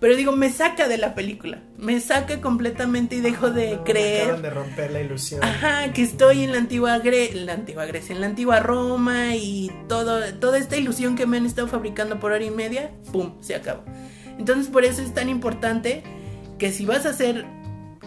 [0.00, 4.24] Pero digo, me saca de la película, me saca completamente y dejo de No, creer.
[4.24, 5.42] Acaban de romper la ilusión.
[5.42, 9.34] Ajá, que estoy en la antigua, Gre en la antigua Grecia, en la antigua Roma
[9.36, 13.34] y todo, toda esta ilusión que me han estado fabricando por hora y media, ¡pum!
[13.40, 13.82] Se acabó.
[14.38, 16.02] Entonces por eso es tan importante
[16.58, 17.44] que si vas a hacer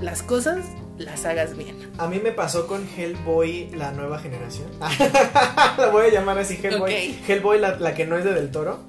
[0.01, 0.65] las cosas,
[0.97, 1.75] las hagas bien.
[1.97, 4.67] A mí me pasó con Hellboy, la nueva generación.
[4.79, 7.15] la voy a llamar así Hellboy.
[7.27, 8.79] Hellboy, la, la que no es de Del Toro.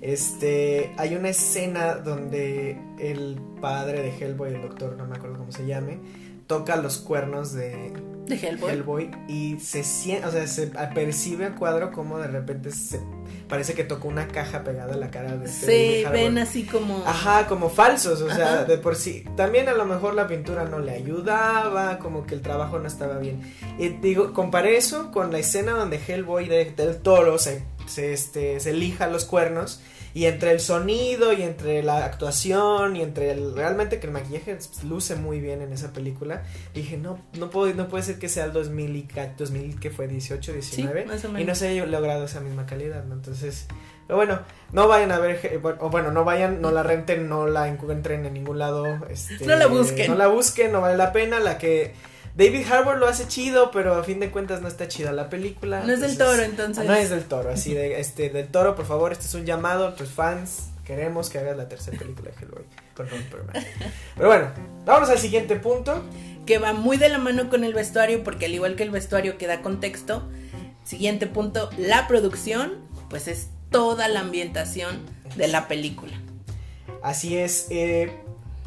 [0.00, 5.52] Este, hay una escena donde el padre de Hellboy, el doctor, no me acuerdo cómo
[5.52, 5.98] se llame,
[6.46, 7.92] toca los cuernos de
[8.26, 8.70] De Hellboy.
[8.72, 13.00] Hellboy y se siente, o sea, se percibe a cuadro como de repente se
[13.48, 16.20] parece que tocó una caja pegada a la cara de este Se Harbour.
[16.20, 17.04] ven así como...
[17.06, 18.64] Ajá, como falsos, o sea, Ajá.
[18.64, 19.24] de por sí.
[19.36, 23.18] También a lo mejor la pintura no le ayudaba, como que el trabajo no estaba
[23.18, 23.40] bien.
[23.78, 28.58] Y digo, comparé eso con la escena donde Hellboy de- del toro se, se, este,
[28.60, 29.80] se lija los cuernos.
[30.16, 33.54] Y entre el sonido y entre la actuación y entre el...
[33.54, 34.56] Realmente que el maquillaje
[34.88, 36.42] luce muy bien en esa película.
[36.72, 39.90] Dije, no, no, puedo, no puede ser que sea el 2000, y ca- 2000 que
[39.90, 41.04] fue 18, 19.
[41.04, 41.48] más o y menos.
[41.48, 43.12] no se haya logrado esa misma calidad, ¿no?
[43.14, 43.66] Entonces...
[44.06, 44.40] Pero bueno,
[44.72, 48.32] no vayan a ver, o bueno, no vayan, no la renten, no la encuentren en
[48.34, 48.86] ningún lado.
[49.10, 50.10] Este, No la busquen.
[50.12, 51.40] No la busquen, no vale la pena.
[51.40, 51.92] La que
[52.36, 55.82] David Harbour lo hace chido, pero a fin de cuentas no está chida la película.
[55.84, 56.84] No es del toro, entonces.
[56.84, 59.86] No es del toro, así de, este, del toro, por favor, este es un llamado
[59.88, 60.68] a tus fans.
[60.84, 62.62] Queremos que hagas la tercera película de Hellboy
[62.94, 63.64] con Ron Perlman.
[64.16, 64.50] Pero bueno,
[64.84, 66.04] vamos al siguiente punto.
[66.44, 69.36] que va muy de la mano con el vestuario, porque al igual que el vestuario
[69.38, 70.28] que da contexto,
[70.84, 72.74] siguiente punto, la producción,
[73.10, 75.00] pues es toda la ambientación
[75.36, 76.12] de la película.
[77.02, 77.66] Así es.
[77.70, 78.12] eh,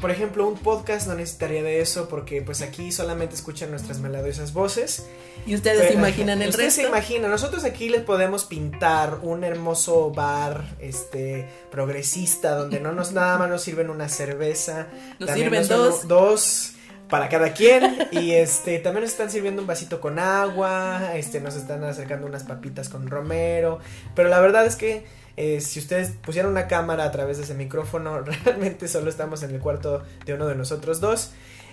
[0.00, 4.52] por ejemplo, un podcast no necesitaría de eso porque pues aquí solamente escuchan nuestras melodiosas
[4.52, 5.06] voces.
[5.46, 6.96] Y ustedes se imaginan el ustedes se resto.
[6.96, 13.38] imaginan, nosotros aquí les podemos pintar un hermoso bar este progresista donde no nos nada
[13.38, 16.08] más nos sirven una cerveza, Nos también sirven son dos.
[16.08, 16.72] dos
[17.10, 21.56] para cada quien y este también nos están sirviendo un vasito con agua, este nos
[21.56, 23.80] están acercando unas papitas con romero,
[24.14, 25.04] pero la verdad es que
[25.36, 29.50] eh, si ustedes pusieran una cámara a través de ese micrófono, realmente solo estamos en
[29.50, 31.32] el cuarto de uno de nosotros dos.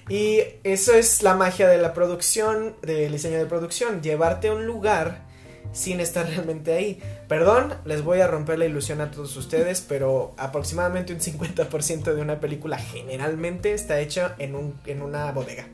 [0.09, 4.65] Y eso es la magia de la producción, del diseño de producción, llevarte a un
[4.65, 5.26] lugar
[5.71, 7.01] sin estar realmente ahí.
[7.27, 12.21] Perdón, les voy a romper la ilusión a todos ustedes, pero aproximadamente un 50% de
[12.21, 15.67] una película generalmente está hecha en, un, en una bodega.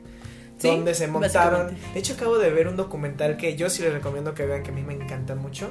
[0.58, 1.76] Sí, donde se montaron.
[1.92, 4.70] De hecho, acabo de ver un documental que yo sí les recomiendo que vean, que
[4.70, 5.68] a mí me encanta mucho.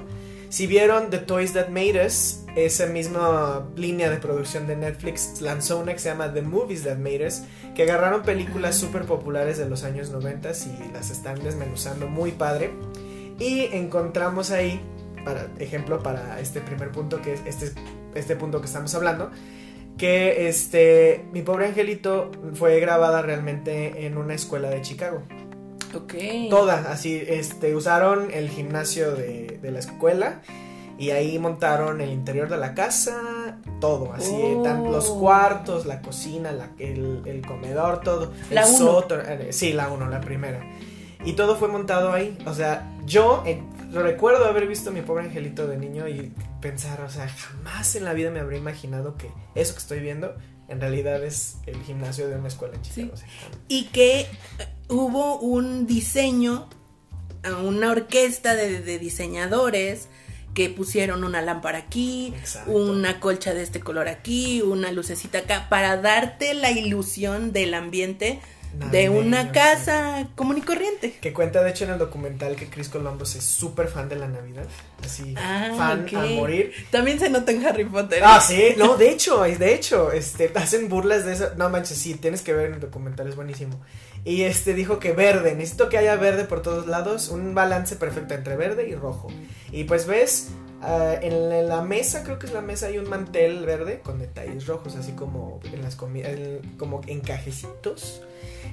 [0.50, 5.80] Si vieron The Toys That Made Us, esa misma línea de producción de Netflix lanzó
[5.80, 7.42] una que se llama The Movies That Made Us,
[7.74, 12.72] que agarraron películas súper populares de los años 90 y las están desmenuzando muy padre.
[13.39, 14.80] Y encontramos ahí,
[15.26, 17.72] para ejemplo, para este primer punto, que es este,
[18.15, 19.32] este punto que estamos hablando,
[19.98, 25.22] que este, mi pobre angelito fue grabada realmente en una escuela de Chicago.
[25.96, 26.13] Ok.
[26.50, 30.41] Toda, así, este, usaron el gimnasio de, de la escuela
[30.98, 34.63] y ahí montaron el interior de la casa, todo, así, Oh.
[34.63, 38.32] tan- los cuartos, la cocina, la- el, el comedor, todo.
[38.50, 38.78] La el uno.
[38.78, 40.62] sótano, eh, sí, la uno, la primera.
[41.26, 45.26] Y todo fue montado ahí, o sea, yo eh, recuerdo haber visto a mi pobre
[45.26, 49.30] angelito de niño y pensar, o sea, jamás en la vida me habría imaginado que
[49.56, 50.36] eso que estoy viendo
[50.68, 53.16] en realidad es el gimnasio de una escuela en Chicago.
[53.16, 53.26] Sí.
[53.68, 54.28] Y que eh,
[54.90, 56.70] hubo un diseño,
[57.64, 60.08] una orquesta de, de diseñadores
[60.54, 62.72] que pusieron una lámpara aquí, Exacto.
[62.72, 68.40] una colcha de este color aquí, una lucecita acá, para darte la ilusión del ambiente
[68.92, 71.18] de una casa común y corriente.
[71.22, 74.28] Que cuenta de hecho en el documental que Chris Columbus es súper fan de la
[74.28, 74.66] Navidad.
[75.04, 76.13] Así, Ah, fan ok.
[76.13, 76.72] a morir.
[76.92, 78.22] También se nota en Harry Potter.
[78.24, 81.50] Ah, sí, no, de hecho, de hecho, este, hacen burlas de eso.
[81.58, 83.80] No manches, sí, tienes que ver el documental, es buenísimo.
[84.26, 88.34] Y este dijo que verde, necesito que haya verde por todos lados, un balance perfecto
[88.34, 89.28] entre verde y rojo.
[89.72, 90.50] Y pues ves,
[90.82, 94.20] ah, en la- en mesa, creo que es la mesa, hay un mantel verde con
[94.20, 96.32] detalles rojos, así como en las comidas,
[96.78, 98.22] como en cajecitos.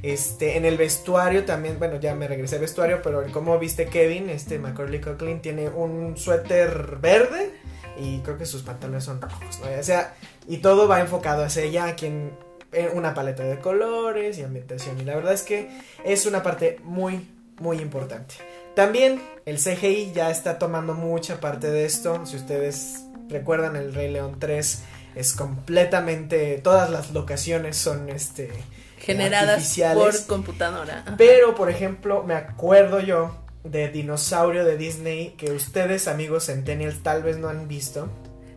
[0.02, 3.86] Este, en el vestuario también, bueno, ya me regresé al vestuario, pero en cómo viste
[3.86, 7.52] Kevin, este Macaulay Culkin tiene un suéter verde
[7.98, 9.78] y creo que sus pantalones son rojos, ¿no?
[9.78, 10.14] O sea,
[10.46, 12.32] y todo va enfocado hacia ella, quien
[12.72, 15.00] en una paleta de colores y ambientación.
[15.00, 15.68] Y la verdad es que
[16.04, 17.28] es una parte muy,
[17.58, 18.36] muy importante.
[18.74, 22.24] También el CGI ya está tomando mucha parte de esto.
[22.26, 24.82] Si ustedes recuerdan el Rey León 3,
[25.16, 28.50] es completamente, todas las locaciones son este
[28.98, 31.04] Generadas por computadora.
[31.06, 31.14] Ajá.
[31.16, 37.22] Pero, por ejemplo, me acuerdo yo de Dinosaurio de Disney que ustedes, amigos Centennials, tal
[37.22, 38.08] vez no han visto.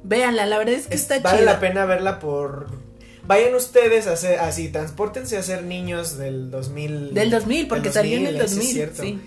[0.04, 1.54] Véanla, la verdad es que Es- está vale chida.
[1.54, 2.68] la pena verla por...
[3.26, 7.14] Vayan ustedes a hacer, así, transpórtense a ser niños del 2000.
[7.14, 8.68] Del 2000, porque del salió en el 2000, sí, 2000.
[8.68, 9.04] es cierto.
[9.04, 9.22] sí.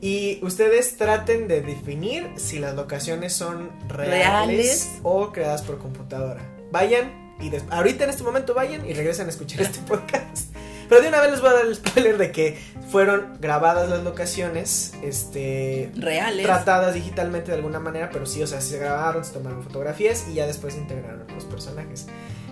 [0.00, 4.90] Y ustedes traten de definir si las locaciones son reales, Reales.
[5.04, 6.42] o creadas por computadora.
[6.72, 10.54] Vayan y ahorita en este momento vayan y regresen a escuchar este podcast.
[10.88, 12.58] Pero de una vez les voy a dar el spoiler de que
[12.90, 16.44] fueron grabadas las locaciones, este, Reales.
[16.44, 20.34] tratadas digitalmente de alguna manera, pero sí, o sea, se grabaron, se tomaron fotografías y
[20.34, 22.06] ya después se integraron los personajes.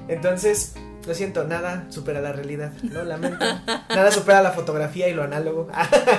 [0.08, 0.74] Entonces,
[1.06, 3.04] lo siento, nada supera la realidad, ¿no?
[3.04, 3.44] Lamento.
[3.88, 5.68] nada supera la fotografía y lo análogo.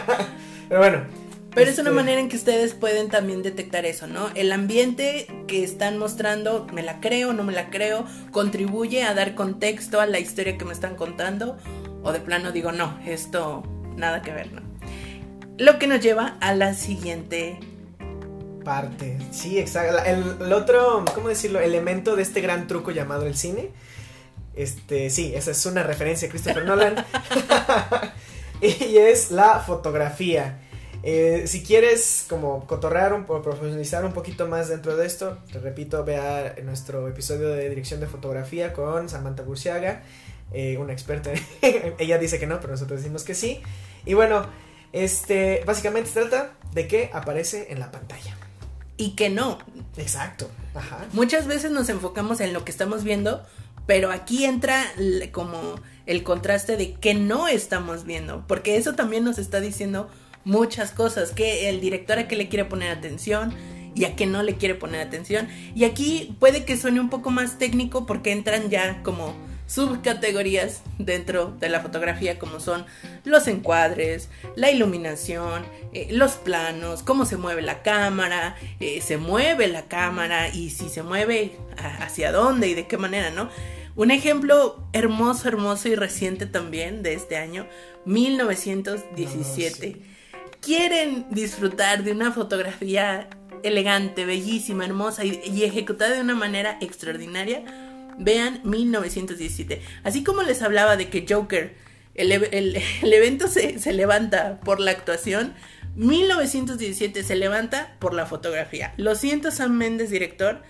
[0.70, 1.25] pero bueno.
[1.56, 4.30] Pero es una este, manera en que ustedes pueden también detectar eso, ¿no?
[4.36, 9.36] El ambiente que están mostrando, me la creo, no me la creo, contribuye a dar
[9.36, 11.58] contexto a la historia que me están contando,
[12.04, 13.64] o de plano digo, no, esto
[13.96, 14.62] nada que ver, ¿no?
[15.58, 17.58] Lo que nos lleva a la siguiente.
[18.66, 20.04] Parte, sí, exacto.
[20.04, 21.62] El, el otro, ¿cómo decirlo?
[21.62, 23.72] Elemento de este gran truco llamado el cine.
[24.56, 26.96] Este, sí, esa es una referencia a Christopher Nolan.
[28.62, 30.60] y es la fotografía.
[31.08, 35.60] Eh, si quieres como cotorrear un, o profundizar un poquito más dentro de esto, te
[35.60, 40.02] repito, vea nuestro episodio de dirección de fotografía con Samantha Burciaga,
[40.52, 41.32] eh, una experta.
[42.00, 43.62] Ella dice que no, pero nosotros decimos que sí.
[44.04, 44.48] Y bueno,
[44.94, 48.36] este, básicamente se trata de que aparece en la pantalla.
[48.98, 49.60] Y que no,
[49.98, 50.50] Exacto.
[50.74, 51.06] Ajá.
[51.14, 53.44] Muchas veces nos enfocamos en lo que estamos viendo,
[53.86, 54.84] pero aquí entra
[55.32, 55.76] como
[56.08, 60.10] el contraste de que no estamos viendo, porque eso también nos está diciendo
[60.46, 63.54] muchas cosas, que el director a qué le quiere poner atención
[63.96, 65.48] y a qué no le quiere poner atención.
[65.76, 69.36] Y aquí puede que suene un poco más técnico porque entran ya como
[69.68, 72.86] subcategorías dentro de la fotografía como son
[73.24, 79.68] los encuadres, la iluminación, eh, los planos, cómo se mueve la cámara, eh, se mueve
[79.68, 81.58] la cámara y si se mueve
[82.00, 83.50] hacia dónde y de qué manera, ¿no?
[83.96, 87.66] Un ejemplo hermoso, hermoso y reciente también de este año,
[88.06, 90.15] 1917.
[90.66, 93.30] Quieren disfrutar de una fotografía
[93.64, 97.64] elegante, bellísima, hermosa y, y ejecutada de una manera extraordinaria,
[98.18, 99.82] vean 1917.
[100.04, 101.76] Así como les hablaba de que Joker,
[102.16, 105.54] el, ev- el- el evento se, se levanta por la actuación,
[105.96, 108.94] 1917 se levanta por la fotografía.
[108.98, 110.62] Lo siento Sam Mendes, director,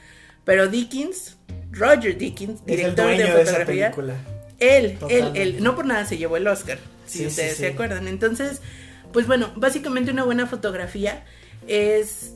[0.44, 1.38] pero Dickens,
[1.72, 4.14] Roger Dickens, Es el director dueño de de esa fotografía, película.
[4.60, 5.42] él, él, Totalmente.
[5.42, 7.64] él, no por nada se llevó el Oscar, si Sí, sí, ustedes sí.
[7.64, 8.08] se acuerdan.
[8.08, 8.62] Entonces,
[9.15, 11.23] pues bueno, básicamente una buena fotografía
[11.67, 12.36] es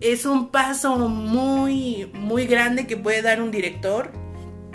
[0.00, 4.12] es un paso muy muy grande que puede dar un director,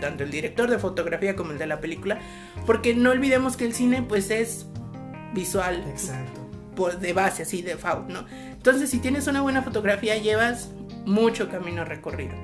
[0.02, 2.20] tanto el director de fotografía como el de la película,
[2.66, 4.66] porque no olvidemos que el cine pues es
[5.34, 6.42] visual Exacto.
[6.76, 8.26] por de base así de default, ¿no?
[8.52, 10.72] Entonces, si tienes una buena fotografía llevas
[11.06, 12.36] mucho camino recorrido.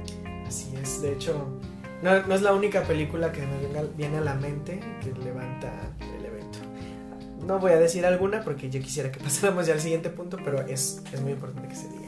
[0.47, 1.01] Así es.
[1.01, 1.59] De hecho,
[2.01, 5.93] no, no es la única película que me viene a la mente que levanta.
[7.45, 10.61] No voy a decir alguna porque yo quisiera que pasáramos ya al siguiente punto, pero
[10.61, 12.07] es, es muy importante que se diga.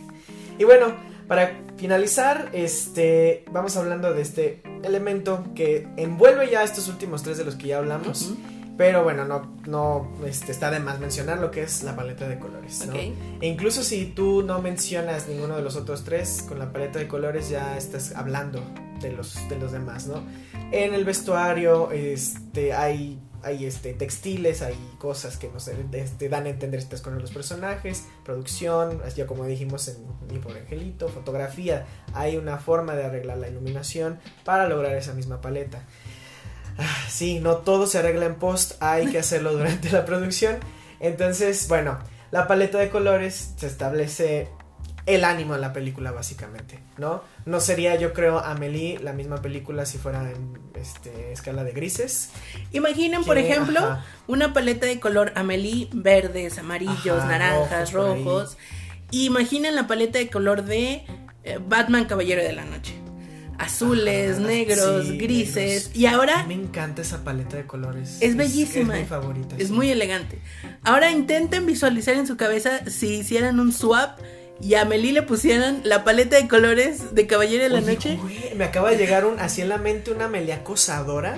[0.58, 0.94] Y bueno,
[1.28, 7.46] para finalizar, este, vamos hablando de este elemento que envuelve ya estos últimos tres de
[7.46, 8.34] los que ya hablamos.
[8.76, 12.40] Pero bueno, no, no este, está de más mencionar lo que es la paleta de
[12.40, 12.86] colores.
[12.88, 12.96] ¿no?
[12.96, 17.08] E incluso si tú no mencionas ninguno de los otros tres, con la paleta de
[17.08, 18.64] colores ya estás hablando
[19.00, 20.24] de los, de los demás, ¿no?
[20.72, 26.80] En el vestuario este, hay, hay este, textiles, hay cosas que nos dan a entender
[26.80, 29.98] estas con los personajes, producción, ya como dijimos en
[30.32, 35.42] Mi Pobre Angelito, fotografía, hay una forma de arreglar la iluminación para lograr esa misma
[35.42, 35.84] paleta.
[36.78, 40.58] Ah, Sí, no todo se arregla en post, hay que hacerlo durante la producción.
[41.00, 42.00] Entonces, bueno,
[42.32, 44.48] la paleta de colores se establece
[45.06, 47.24] el ánimo de la película básicamente, ¿no?
[47.46, 52.30] No sería, yo creo, Amelie la misma película si fuera en este, escala de grises.
[52.72, 54.06] Imaginen, por ejemplo, ajá.
[54.28, 58.58] una paleta de color Amelie, verdes, amarillos, Ajá, naranjas, rojos.
[59.12, 61.06] Imaginen la paleta de color de
[61.44, 62.96] eh, Batman Caballero de la Noche.
[63.60, 65.88] Azules, Ajá, negros, sí, grises.
[65.88, 65.96] negros.
[65.96, 68.18] Y ahora me encanta esa paleta de colores.
[68.22, 68.96] Es bellísima.
[68.96, 69.56] Es, mi favorita.
[69.58, 69.74] es sí.
[69.74, 70.42] muy elegante.
[70.84, 74.18] Ahora intenten visualizar en su cabeza si hicieran un swap
[74.62, 78.18] y a Amelie le pusieran la paleta de colores de Caballero de la Oye, Noche.
[78.22, 81.38] güey, me acaba de llegar un, así en la mente una Amelie acosadora.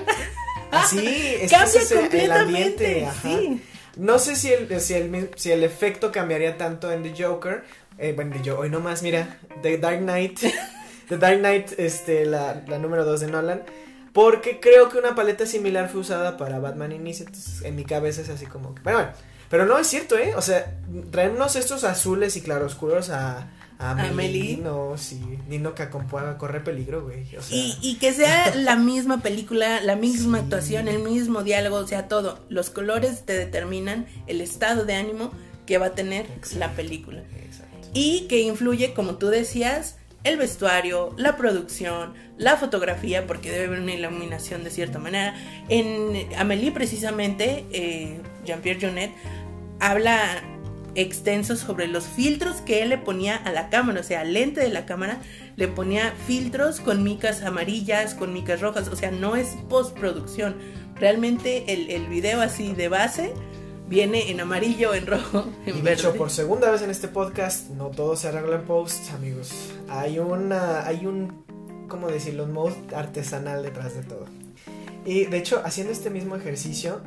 [0.72, 1.08] Así,
[1.42, 3.06] es Cambia es el- el completamente.
[3.06, 3.08] ambiente.
[3.22, 3.62] Sí.
[3.98, 7.64] No sé si el, si el, si el efecto cambiaría tanto en The Joker.
[7.98, 10.40] Eh, bueno, Joker, hoy nomás, mira, The Dark Knight.
[11.10, 13.64] The Dark Knight, este, la, la número 2 de Nolan.
[14.12, 17.26] Porque creo que una paleta similar fue usada para Batman Inicia.
[17.26, 18.82] Entonces, en mi cabeza es así como que.
[18.82, 19.14] Bueno, bueno.
[19.50, 20.34] Pero no es cierto, ¿eh?
[20.36, 20.76] O sea,
[21.12, 23.50] traernos estos azules y claroscuros a.
[23.78, 24.10] A Amelie.
[24.12, 25.20] Amelie, no, sí.
[25.50, 27.36] Nino Cacompuaga corre peligro, güey.
[27.36, 30.44] O sea, Y, y que sea la misma película, la misma Sí.
[30.46, 32.40] actuación, el mismo diálogo, o sea, todo.
[32.48, 35.32] Los colores te determinan el estado de ánimo
[35.66, 36.60] que va a tener Exacto.
[36.60, 37.24] la película.
[37.44, 37.90] Exacto.
[37.94, 43.80] Y que influye, como tú decías, el vestuario, la producción, la fotografía, porque debe haber
[43.82, 45.36] una iluminación de cierta manera.
[45.68, 49.12] En Amélie, precisamente, eh, Jean-Pierre Jeunet
[49.80, 50.42] habla
[50.96, 54.62] extenso sobre los filtros que él le ponía a la cámara, o sea, al lente
[54.62, 55.20] de la cámara
[55.58, 60.56] le ponía filtros con micas amarillas, con micas rojas, o sea, no es postproducción.
[60.96, 63.34] Realmente el, el video así de base
[63.90, 65.98] viene en amarillo, en rojo, en Y verde.
[65.98, 69.52] dicho por segunda vez en este podcast, no todo se arregla en post, amigos.
[69.90, 71.44] Hay una, hay un,
[71.90, 72.46] ¿cómo decirlo?
[72.46, 74.26] Un modo artesanal detrás de todo.
[75.06, 77.02] Y de hecho, haciendo este mismo ejercicio,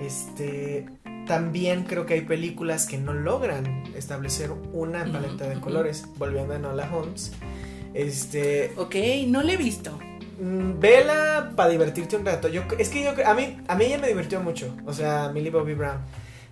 [0.00, 0.86] este,
[1.26, 6.04] también creo que hay películas que no logran establecer una paleta de colores.
[6.16, 7.32] Volviendo a Nola Holmes,
[7.94, 8.94] este, Ok,
[9.26, 9.98] no le he visto.
[10.40, 12.48] Mm, Vela para divertirte un rato.
[12.48, 15.50] Yo, es que yo a mí a mí ella me divirtió mucho, o sea, Millie
[15.50, 15.98] Bobby Brown.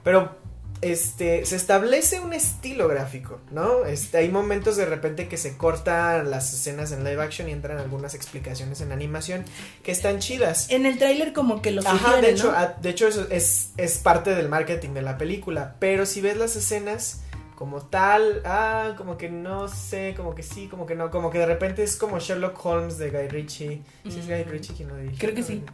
[0.03, 0.46] Pero
[0.83, 3.85] este se establece un estilo gráfico, ¿no?
[3.87, 7.79] Este hay momentos de repente que se cortan las escenas en live action y entran
[7.79, 9.45] algunas explicaciones en animación
[9.83, 10.71] que están chidas.
[10.71, 12.59] En el tráiler como que lo Ajá, de hecho, ¿no?
[12.59, 15.77] a- de hecho eso es, es parte del marketing de la película.
[15.79, 17.23] Pero si ves las escenas
[17.55, 21.39] como tal, ah, como que no sé, como que sí, como que no, como que
[21.39, 23.83] de repente es como Sherlock Holmes de Guy Ritchie.
[24.11, 24.43] ¿Sí es Guy.
[24.45, 25.17] Ritchie quien lo dirige?
[25.19, 25.65] Creo que sí.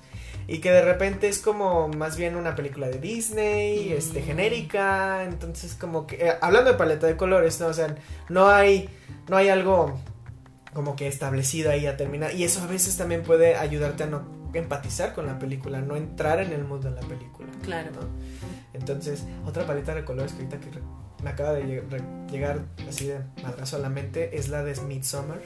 [0.49, 3.99] Y que de repente es como más bien una película de Disney, Mm.
[3.99, 5.25] este, genérica.
[5.25, 7.67] Entonces, como que, eh, hablando de paleta de colores, ¿no?
[7.69, 7.95] O sea,
[8.29, 8.89] no hay,
[9.29, 9.99] no hay algo
[10.75, 12.35] como que establecido ahí a terminar.
[12.35, 14.23] Y eso a veces también puede ayudarte a no
[14.55, 17.49] empatizar con la película, no entrar en el mood de la película.
[17.63, 17.91] Claro.
[17.93, 18.01] ¿no?
[18.75, 20.71] Entonces, otra paleta de colores que ahorita que
[21.23, 25.41] me acaba de lleg- llegar así de madrazo a la mente es la de Midsommar.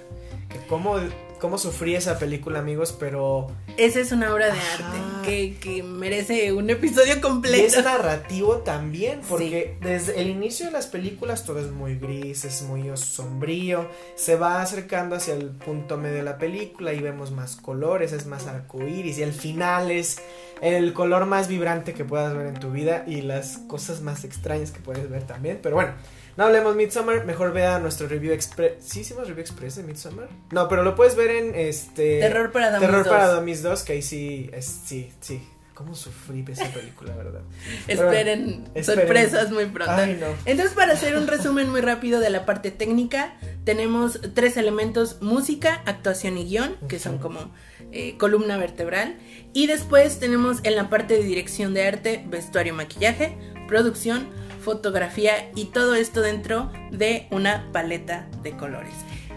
[0.48, 0.96] Que cómo,
[1.40, 4.86] cómo sufrí esa película, amigos, pero Esa es una obra de Ajá.
[4.88, 4.98] arte
[5.28, 7.64] que, que merece un episodio Y completo.
[7.78, 12.62] es narrativo también, porque desde el inicio de las películas todo es muy gris, es
[12.62, 17.56] muy sombrío, se va acercando hacia el punto medio de la película y vemos más
[17.56, 20.18] colores, es más arcoíris y el final es
[20.60, 24.70] el color más vibrante que puedas ver en tu vida y las cosas más extrañas
[24.70, 25.92] que puedes ver también, pero bueno.
[26.36, 28.72] No hablemos Midsommar, mejor vea nuestro review express.
[28.80, 30.28] ¿Sí hicimos review express de Midsommar?
[30.50, 33.08] No, pero lo puedes ver en este Terror para Dummies Terror 2.
[33.08, 35.40] para Dummies 2, que ahí sí, es, sí, sí.
[35.76, 37.42] ¿Cómo sufrí esa película, verdad?
[37.86, 38.84] Esperen, Esperen.
[38.84, 39.92] sorpresas muy pronto.
[39.92, 40.28] Ay, no.
[40.46, 43.34] Entonces, para hacer un resumen muy rápido de la parte técnica,
[43.64, 47.50] tenemos tres elementos, música, actuación y guion, que son como
[47.92, 49.16] eh, columna vertebral.
[49.52, 53.36] Y después tenemos en la parte de dirección de arte, vestuario, maquillaje,
[53.68, 54.28] producción,
[54.60, 58.92] fotografía y todo esto dentro de una paleta de colores.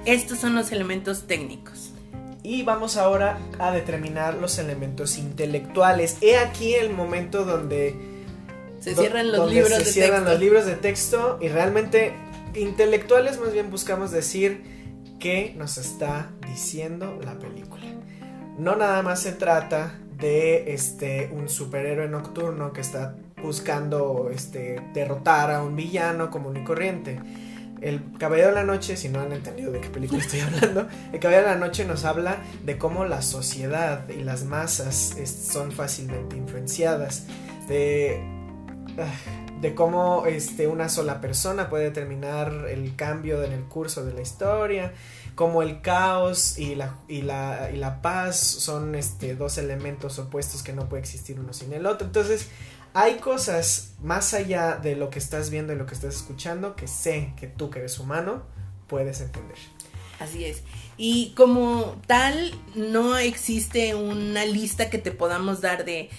[0.05, 1.91] Estos son los elementos técnicos.
[2.41, 6.17] Y vamos ahora a determinar los elementos intelectuales.
[6.21, 7.95] He aquí el momento donde
[8.79, 10.31] Se cierran los donde libros se de cierran texto.
[10.31, 12.13] los libros de texto y realmente
[12.55, 14.63] intelectuales más bien buscamos decir
[15.19, 17.78] qué nos está diciendo la película.
[18.59, 25.49] No nada más se trata de este un superhéroe nocturno que está buscando este derrotar
[25.49, 27.21] a un villano común y corriente.
[27.79, 31.19] El Caballero de la Noche, si no han entendido de qué película estoy hablando, el
[31.21, 36.35] Caballero de la Noche nos habla de cómo la sociedad y las masas son fácilmente
[36.35, 37.27] influenciadas,
[37.69, 38.21] de,
[38.97, 44.11] ah, de cómo este, una sola persona puede determinar el cambio en el curso de
[44.11, 44.91] la historia,
[45.39, 50.63] como el caos y la, y la, y la paz son este, dos elementos opuestos
[50.63, 52.07] que no puede existir uno sin el otro.
[52.07, 52.49] Entonces,
[52.93, 56.89] hay cosas más allá de lo que estás viendo y lo que estás escuchando que
[56.89, 58.43] sé que tú que eres humano
[58.87, 59.55] puedes entender.
[60.19, 60.61] Así es.
[60.97, 66.09] Y como tal, no existe una lista que te podamos dar de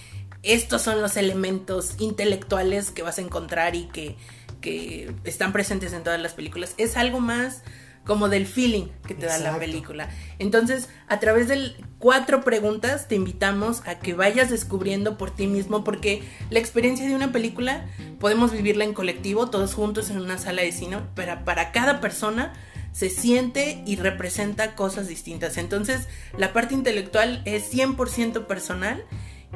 [0.42, 4.16] estos son los elementos intelectuales que vas a encontrar y que,
[4.62, 6.72] que están presentes en todas las películas.
[6.78, 7.60] Es algo más
[8.04, 10.08] como del feeling que te da la película.
[10.38, 15.84] Entonces, a través de cuatro preguntas te invitamos a que vayas descubriendo por ti mismo,
[15.84, 17.86] porque la experiencia de una película
[18.18, 22.52] podemos vivirla en colectivo, todos juntos en una sala de cine, pero para cada persona
[22.92, 25.56] se siente y representa cosas distintas.
[25.58, 29.04] Entonces, la parte intelectual es 100% personal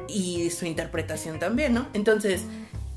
[0.09, 1.89] y su interpretación también, ¿no?
[1.95, 2.43] Entonces,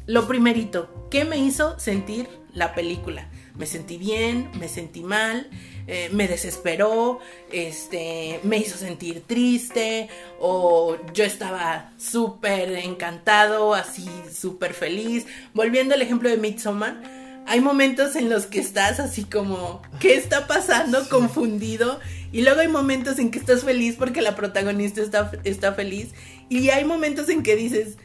[0.06, 3.30] lo primerito, ¿qué me hizo sentir la película?
[3.58, 5.50] Me sentí bien, me sentí mal,
[5.88, 7.20] eh, me desesperó,
[7.52, 15.26] este, me hizo sentir triste, o yo estaba súper encantado, así súper feliz.
[15.54, 17.02] Volviendo al ejemplo de Midsommar,
[17.48, 21.08] hay momentos en los que estás así como, ¿qué está pasando?
[21.10, 22.00] Confundido.
[22.34, 26.10] Y luego hay momentos en que estás feliz porque la protagonista está, está feliz.
[26.50, 27.98] Y hay momentos en que dices,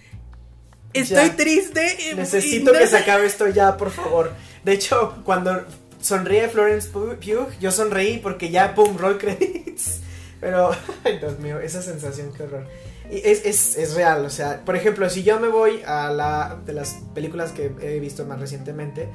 [0.92, 1.36] estoy Ya.
[1.36, 2.14] triste.
[2.14, 4.32] Necesito no que se acabe esto ya, por favor.
[4.64, 5.64] De hecho, cuando
[6.00, 7.18] sonríe Florence Pugh,
[7.60, 10.00] yo sonreí porque ya, pum, roll credits.
[10.40, 10.72] Pero,
[11.04, 12.66] ay, Dios mío, esa sensación, qué horror.
[13.10, 16.72] Es, es, es real, o sea, por ejemplo, si yo me voy a la de
[16.72, 19.08] las películas que he visto más recientemente,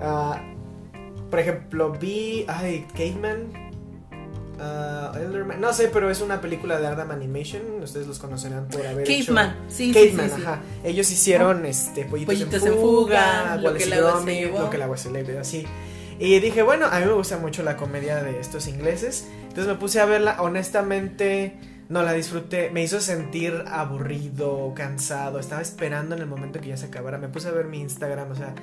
[0.00, 0.42] ah,
[1.30, 3.67] por ejemplo, vi, ay, Caveman,
[4.60, 8.86] ah, Elderman, no sé, pero es una película de Ardham Animation, ustedes los conocerán por
[8.86, 9.34] haber hecho...
[9.34, 10.42] Caveman, sí, sí, Caveman, sí, sí.
[10.42, 10.60] ajá.
[10.84, 15.10] Ellos hicieron este pollitos, Pollitos en en fuga, lo que lo que el agua se
[15.10, 15.66] llevó, así.
[16.18, 19.28] Y dije, bueno, a mí me gusta mucho la comedia de estos ingleses.
[19.42, 21.56] Entonces me puse a verla, honestamente
[21.88, 26.76] no la disfruté, me hizo sentir aburrido, cansado, estaba esperando en el momento que ya
[26.76, 27.18] se acabara.
[27.18, 28.54] Me puse a ver mi Instagram, o sea,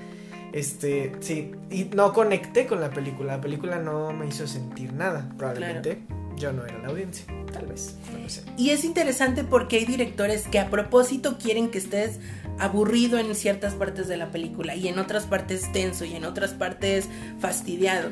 [0.55, 3.35] este, sí, y no conecté con la película.
[3.35, 5.99] La película no me hizo sentir nada, probablemente.
[6.37, 8.43] Yo no era la audiencia, tal vez, no lo sé.
[8.57, 12.21] Y es interesante porque hay directores que a propósito quieren que estés
[12.57, 16.53] aburrido en ciertas partes de la película y en otras partes tenso y en otras
[16.53, 18.11] partes fastidiado.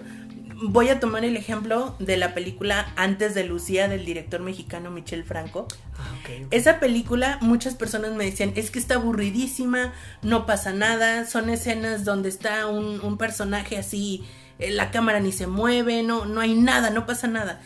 [0.65, 5.25] Voy a tomar el ejemplo de la película Antes de Lucía del director mexicano Michel
[5.25, 5.67] Franco.
[5.97, 6.15] Ah.
[6.51, 9.91] Esa película, muchas personas me decían, es que está aburridísima,
[10.21, 14.23] no pasa nada, son escenas donde está un, un personaje así,
[14.57, 17.59] eh, la cámara ni se mueve, no, no hay nada, no pasa nada.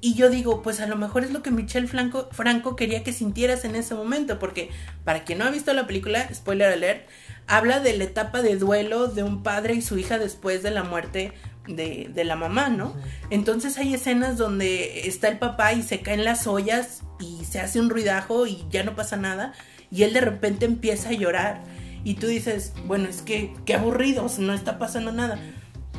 [0.00, 3.12] Y yo digo, pues a lo mejor es lo que Michelle Franco, Franco quería que
[3.12, 4.70] sintieras en ese momento, porque
[5.02, 7.08] para quien no ha visto la película, spoiler alert,
[7.48, 10.84] habla de la etapa de duelo de un padre y su hija después de la
[10.84, 11.32] muerte
[11.68, 12.94] de, la mamá, ¿no?
[13.30, 17.80] Entonces hay escenas donde está el papá y se caen las ollas y se hace
[17.80, 19.52] un ruidajo y ya no pasa nada,
[19.90, 21.62] y él de repente empieza a llorar.
[22.04, 25.38] Y tú dices, bueno, es que qué aburridos, no está pasando nada.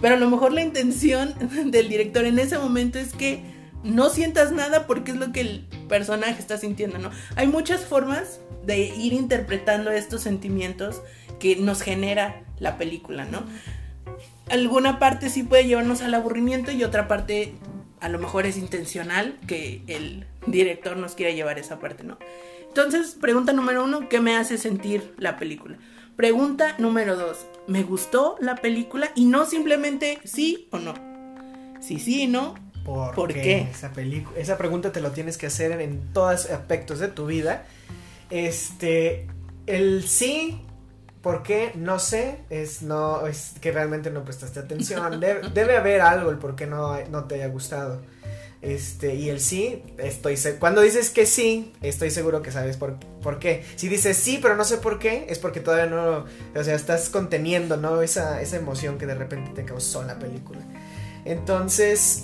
[0.01, 1.33] Pero a lo mejor la intención
[1.71, 3.43] del director en ese momento es que
[3.83, 7.11] no sientas nada porque es lo que el personaje está sintiendo, ¿no?
[7.35, 11.01] Hay muchas formas de ir interpretando estos sentimientos
[11.39, 13.43] que nos genera la película, ¿no?
[14.49, 17.53] Alguna parte sí puede llevarnos al aburrimiento y otra parte
[17.99, 22.17] a lo mejor es intencional que el director nos quiera llevar esa parte, ¿no?
[22.67, 25.77] Entonces, pregunta número uno, ¿qué me hace sentir la película?
[26.15, 29.11] Pregunta número dos, ¿me gustó la película?
[29.15, 30.93] Y no simplemente sí o no.
[31.81, 32.55] Sí, sí, no.
[32.85, 33.41] ¿Por, ¿Por qué?
[33.41, 33.67] qué?
[33.71, 33.91] Esa,
[34.37, 37.65] esa pregunta te lo tienes que hacer en, en todos aspectos de tu vida.
[38.29, 39.27] Este,
[39.65, 40.59] el sí,
[41.21, 41.71] ¿por qué?
[41.75, 45.19] No sé, es, no, es que realmente no prestaste atención.
[45.19, 48.01] Debe, haber algo el por qué no, no te haya gustado.
[48.61, 53.39] Este, y el sí, estoy cuando dices que sí, estoy seguro que sabes por, por
[53.39, 53.63] qué.
[53.77, 57.09] Si dices sí, pero no sé por qué, es porque todavía no, o sea, estás
[57.09, 58.01] conteniendo, ¿no?
[58.01, 60.59] Esa, esa emoción que de repente te causó la película.
[61.23, 62.23] Entonces,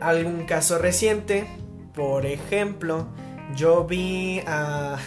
[0.00, 1.48] algún caso reciente,
[1.94, 3.08] por ejemplo,
[3.56, 4.98] yo vi a-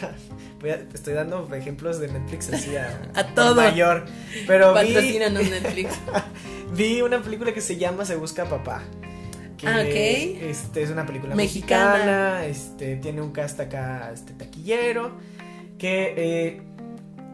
[0.93, 3.55] estoy dando ejemplos de Netflix así a, A todo.
[3.55, 4.05] mayor.
[4.47, 5.93] Pero vi, Netflix.
[6.76, 8.84] vi una película que se llama Se Busca Papá.
[9.57, 10.43] Que Ah, ok.
[10.49, 11.93] este, es una película Mexicana.
[11.93, 12.45] mexicana.
[12.45, 15.12] este, tiene un cast acá este, taquillero.
[15.78, 16.62] Que eh,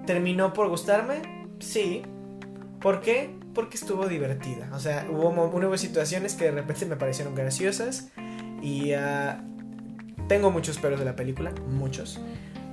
[0.06, 1.22] terminó por gustarme.
[1.60, 2.04] Sí.
[2.80, 3.30] ¿Por qué?
[3.54, 4.70] Porque estuvo divertida.
[4.74, 8.10] O sea, hubo, hubo situaciones que de repente me parecieron graciosas.
[8.62, 9.44] Y ah,
[10.28, 11.52] tengo muchos peros de la película.
[11.70, 12.20] Muchos.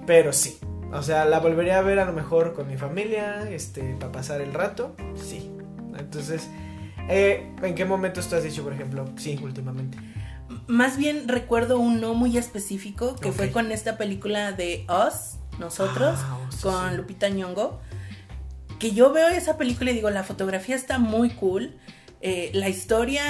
[0.07, 0.59] Pero sí.
[0.93, 3.49] O sea, la volvería a ver a lo mejor con mi familia.
[3.51, 4.95] Este, para pasar el rato.
[5.17, 5.51] Sí.
[5.99, 6.49] Entonces,
[7.09, 9.99] eh, ¿en qué momentos tú has dicho, por ejemplo, sí, últimamente?
[10.67, 16.19] Más bien recuerdo un no muy específico que fue con esta película de Us, nosotros,
[16.23, 16.97] Ah, sí, con sí.
[16.97, 17.81] Lupita Nyong'o.
[18.79, 21.79] Que yo veo esa película y digo, la fotografía está muy cool.
[22.21, 23.23] eh, la historia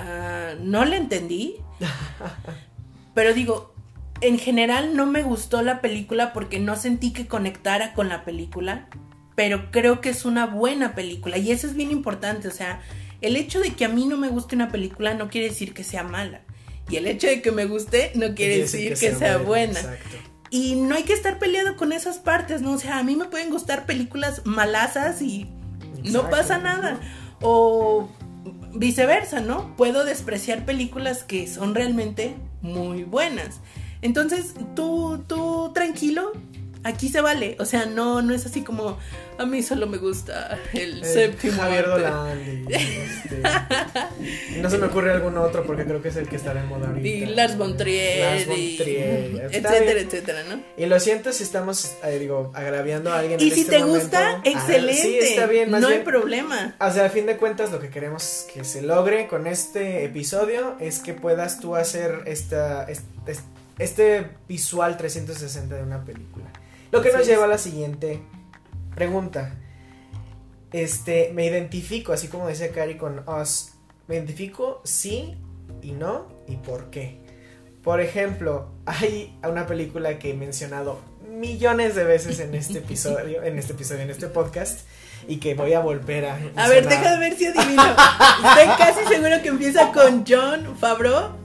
[0.00, 1.56] ah, no la entendí.
[3.14, 3.73] pero digo,
[4.20, 8.88] en general no me gustó la película porque no sentí que conectara con la película.
[9.36, 11.38] Pero creo que es una buena película.
[11.38, 12.48] Y eso es bien importante.
[12.48, 12.80] O sea,
[13.20, 15.82] el hecho de que a mí no me guste una película no quiere decir que
[15.82, 16.42] sea mala.
[16.88, 19.80] Y el hecho de que me guste no quiere decir que, sea buena.
[19.80, 20.16] Exacto.
[20.50, 22.72] Y no hay que estar peleado con esas partes, ¿no?
[22.72, 25.48] O sea, a mí me pueden gustar películas malazas y
[26.04, 27.00] no pasa nada.
[27.40, 28.08] O
[28.74, 29.74] viceversa, ¿no?
[29.76, 33.60] Puedo despreciar películas que son realmente muy buenas.
[34.04, 36.30] Entonces, tú, tú tranquilo,
[36.84, 37.56] aquí se vale.
[37.58, 38.98] O sea, no, no es así como
[39.36, 41.54] a mí solo me gusta el Eh, séptimo.
[41.54, 42.02] Javier arte".
[42.02, 42.64] Dolan.
[42.68, 43.42] este,
[44.60, 46.88] no se me ocurre algún otro porque creo que es el que estará en moda
[46.88, 47.08] ahorita.
[47.08, 49.98] Y Lars von Trier, Lars von Trier, etcétera, bien.
[50.06, 50.60] etcétera, ¿no?
[50.76, 53.82] Y lo siento si estamos, eh, digo, agraviando a alguien Y en si este te
[53.82, 54.34] gusta.
[54.36, 55.02] Ah, excelente.
[55.02, 56.76] sí, está bien, más no hay problema.
[56.78, 60.76] O sea, a fin de cuentas, lo que queremos que se logre con este episodio
[60.78, 63.40] es que puedas tú hacer esta, es- es-
[63.78, 66.46] este visual 360 de una película.
[66.90, 68.22] Lo que nos lleva a la siguiente
[68.94, 69.54] pregunta.
[70.72, 73.72] Este, me identifico, así como decía Cari con Us,
[74.08, 75.36] me identifico sí
[75.82, 77.20] y no y por qué.
[77.82, 83.58] Por ejemplo, hay una película que he mencionado millones de veces en este episodio, en
[83.58, 84.80] este episodio, en este podcast,
[85.28, 86.38] y que voy a volver a.
[86.56, 87.82] A ver, deja de ver si adivino.
[87.82, 91.43] Estoy casi seguro que empieza con John Favreau.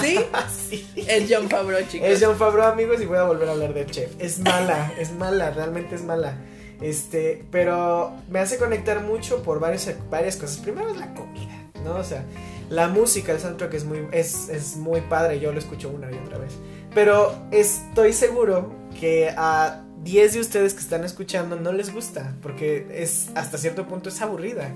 [0.00, 0.18] ¿Sí?
[0.70, 0.88] Sí.
[0.94, 2.08] Es John Favreau, chicos.
[2.08, 4.12] Es John Favreau, amigos, y voy a volver a hablar de Chef.
[4.20, 6.36] Es mala, es mala, realmente es mala.
[6.80, 10.58] Este, pero me hace conectar mucho por varias, varias cosas.
[10.58, 11.96] Primero es la comida, ¿no?
[11.96, 12.24] O sea,
[12.68, 16.14] la música, el soundtrack es muy, es, es muy padre, yo lo escucho una y
[16.14, 16.52] otra vez.
[16.94, 22.86] Pero estoy seguro que a 10 de ustedes que están escuchando no les gusta, porque
[22.90, 24.72] es hasta cierto punto es aburrida.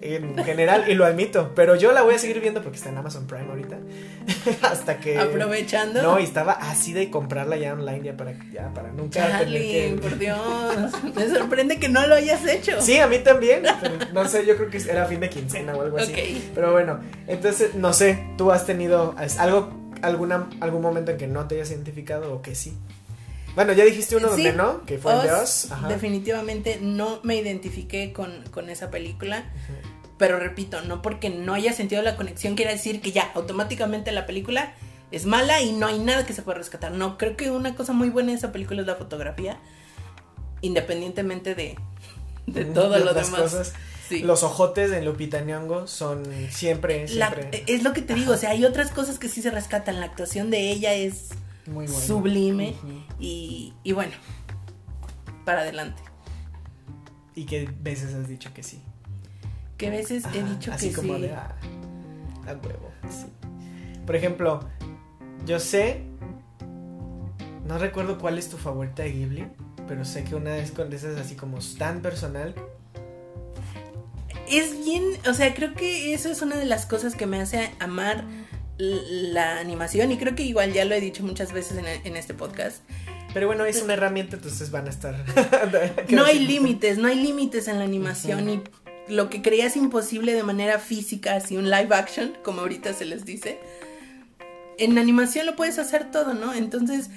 [0.00, 2.98] En general, y lo admito, pero yo la voy a seguir viendo porque está en
[2.98, 3.78] Amazon Prime ahorita.
[4.62, 5.18] hasta que.
[5.18, 6.02] Aprovechando.
[6.02, 9.72] No, y estaba así de comprarla ya online ya para, ya para nunca tener Charlie,
[9.72, 9.98] que...
[10.00, 10.92] por Dios.
[11.16, 12.80] Me sorprende que no lo hayas hecho.
[12.80, 13.64] Sí, a mí también.
[14.12, 16.12] no sé, yo creo que era fin de quincena o algo así.
[16.12, 16.52] Ok.
[16.54, 19.72] Pero bueno, entonces, no sé, ¿tú has tenido algo,
[20.02, 22.76] alguna, algún momento en que no te hayas identificado o que sí?
[23.58, 25.30] Bueno, ya dijiste uno Sí, donde no, que fue el de.
[25.72, 25.88] Ajá.
[25.88, 29.50] Definitivamente no me identifiqué con, con esa película.
[30.16, 34.26] Pero repito, no porque no haya sentido la conexión quiere decir que ya automáticamente la
[34.26, 34.74] película
[35.10, 36.92] es mala y no hay nada que se pueda rescatar.
[36.92, 39.58] No, creo que una cosa muy buena de esa película es la fotografía.
[40.60, 41.76] Independientemente de,
[42.46, 43.40] de todo de lo demás.
[43.40, 43.72] cosas.
[44.08, 44.20] Sí.
[44.20, 48.36] Los ojotes de Lupita Nyong'o son siempre, La- siempre es lo que te digo, o
[48.36, 50.00] sea, hay otras cosas que sí se rescatan.
[50.00, 51.28] La actuación de ella es
[51.68, 52.06] muy buenas.
[52.06, 52.74] sublime
[53.18, 54.12] y, y bueno,
[55.44, 56.02] para adelante.
[57.34, 58.82] ¿Y qué veces has dicho que sí?
[59.76, 61.22] Que veces he dicho así que como sí.
[61.22, 61.54] de ah,
[62.46, 62.90] a huevo.
[63.08, 63.26] sí.
[64.04, 64.60] Por ejemplo,
[65.46, 66.02] yo sé,
[67.66, 69.46] no recuerdo cuál es tu favorita de Ghibli,
[69.86, 72.54] pero sé que una es con esas así como tan personal.
[74.50, 77.70] Es bien, o sea, creo que eso es una de las cosas que me hace
[77.80, 78.24] amar
[78.78, 82.34] la animación y creo que igual ya lo he dicho muchas veces en, en este
[82.34, 82.82] podcast.
[83.34, 85.24] Pero bueno, es una herramienta, entonces van a estar.
[86.08, 88.62] No hay límites, no hay límites en la animación y
[89.08, 93.24] lo que creías imposible de manera física, así un live action, como ahorita se les
[93.24, 93.58] dice,
[94.78, 96.54] en animación lo puedes hacer todo, ¿no?
[96.54, 97.10] Entonces,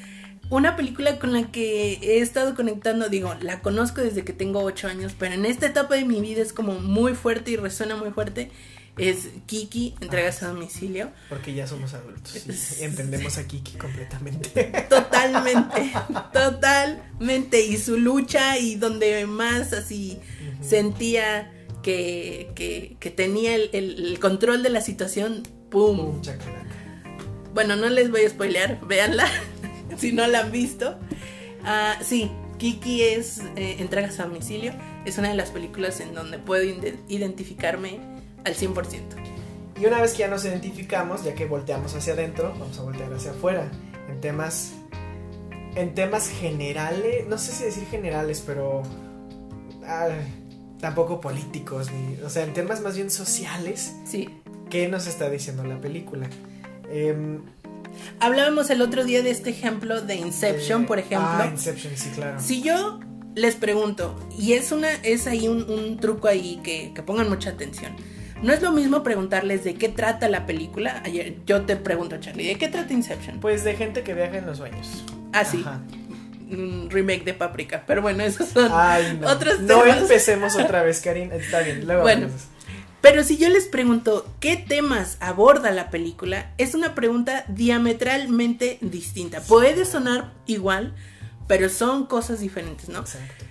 [0.49, 4.87] una película con la que he estado conectando, digo, la conozco desde que tengo 8
[4.87, 8.11] años, pero en esta etapa de mi vida es como muy fuerte y resuena muy
[8.11, 8.51] fuerte,
[8.97, 11.11] es Kiki, entregas a domicilio.
[11.29, 12.35] Porque ya somos adultos
[12.79, 14.65] y entendemos a Kiki completamente.
[14.89, 15.91] Totalmente,
[16.33, 17.61] totalmente.
[17.65, 20.19] Y su lucha y donde más así
[20.61, 21.51] sentía
[21.83, 26.21] que, que, que tenía el, el- control de la situación, ¡pum!
[27.53, 29.27] Bueno, no les voy a spoilear, véanla
[29.97, 30.97] si no la han visto.
[31.63, 34.73] Ah, sí, Kiki es eh, Entregas a domicilio.
[35.05, 36.63] Es una de las películas en donde puedo
[37.07, 37.99] identificarme
[38.45, 39.21] al 100%.
[39.81, 43.11] Y una vez que ya nos identificamos, ya que volteamos hacia adentro, vamos a voltear
[43.13, 43.71] hacia afuera.
[44.09, 44.73] En temas.
[45.75, 47.25] En temas generales.
[47.27, 48.83] No sé si decir generales, pero.
[50.79, 51.89] tampoco políticos.
[51.91, 53.95] Ni, o sea, en temas más bien sociales.
[54.05, 54.29] Sí.
[54.69, 56.29] ¿Qué nos está diciendo la película?
[56.91, 57.41] Em,
[58.19, 61.27] Hablábamos el otro día de este ejemplo de Inception, eh, por ejemplo.
[61.27, 62.39] Ah, Inception, sí, claro.
[62.39, 62.99] Si yo
[63.33, 67.49] les pregunto, y es una, es ahí un, un truco ahí que, que pongan mucha
[67.49, 67.95] atención.
[68.41, 71.01] No es lo mismo preguntarles de qué trata la película.
[71.05, 73.39] Ayer yo te pregunto, Charlie, ¿de qué trata Inception?
[73.39, 75.03] Pues de gente que viaja en los sueños.
[75.31, 75.61] Ah, sí.
[75.65, 75.79] Ajá.
[76.49, 77.83] Un remake de Paprika.
[77.85, 79.27] Pero bueno, esos son Ay, no.
[79.29, 80.01] otros no temas.
[80.01, 81.31] empecemos otra vez, Karin.
[81.31, 82.27] Está bien, luego Bueno.
[83.01, 89.41] Pero si yo les pregunto qué temas aborda la película, es una pregunta diametralmente distinta.
[89.41, 90.93] Puede sonar igual,
[91.47, 92.99] pero son cosas diferentes, ¿no?
[92.99, 93.45] Exacto.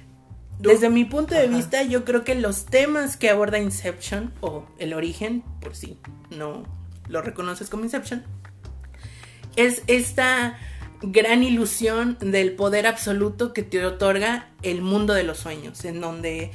[0.60, 1.56] Desde mi punto de Ajá.
[1.56, 5.98] vista, yo creo que los temas que aborda Inception, o el origen, por si
[6.30, 6.64] no
[7.08, 8.22] lo reconoces como Inception,
[9.56, 10.58] es esta
[11.02, 16.50] gran ilusión del poder absoluto que te otorga el mundo de los sueños, en donde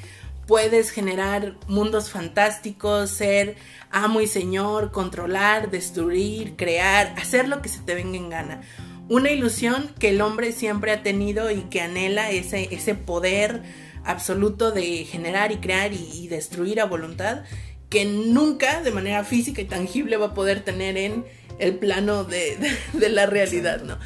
[0.46, 3.56] puedes generar mundos fantásticos, ser
[3.90, 8.62] amo y señor, controlar, destruir, crear, hacer lo que se te venga en gana.
[9.08, 13.64] una ilusión que el hombre siempre ha tenido y que anhela ese, ese poder
[14.06, 17.44] absoluto de generar y crear y, destruir a voluntad
[17.90, 21.26] que nunca de manera física y tangible va a poder tener en
[21.60, 23.98] el plano de, de, de, la realidad, ¿no?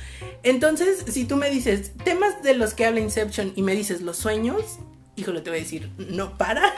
[0.43, 4.17] Entonces, si tú me dices temas de los que habla Inception y me dices los
[4.17, 4.79] sueños,
[5.15, 6.73] híjole, te voy a decir, no para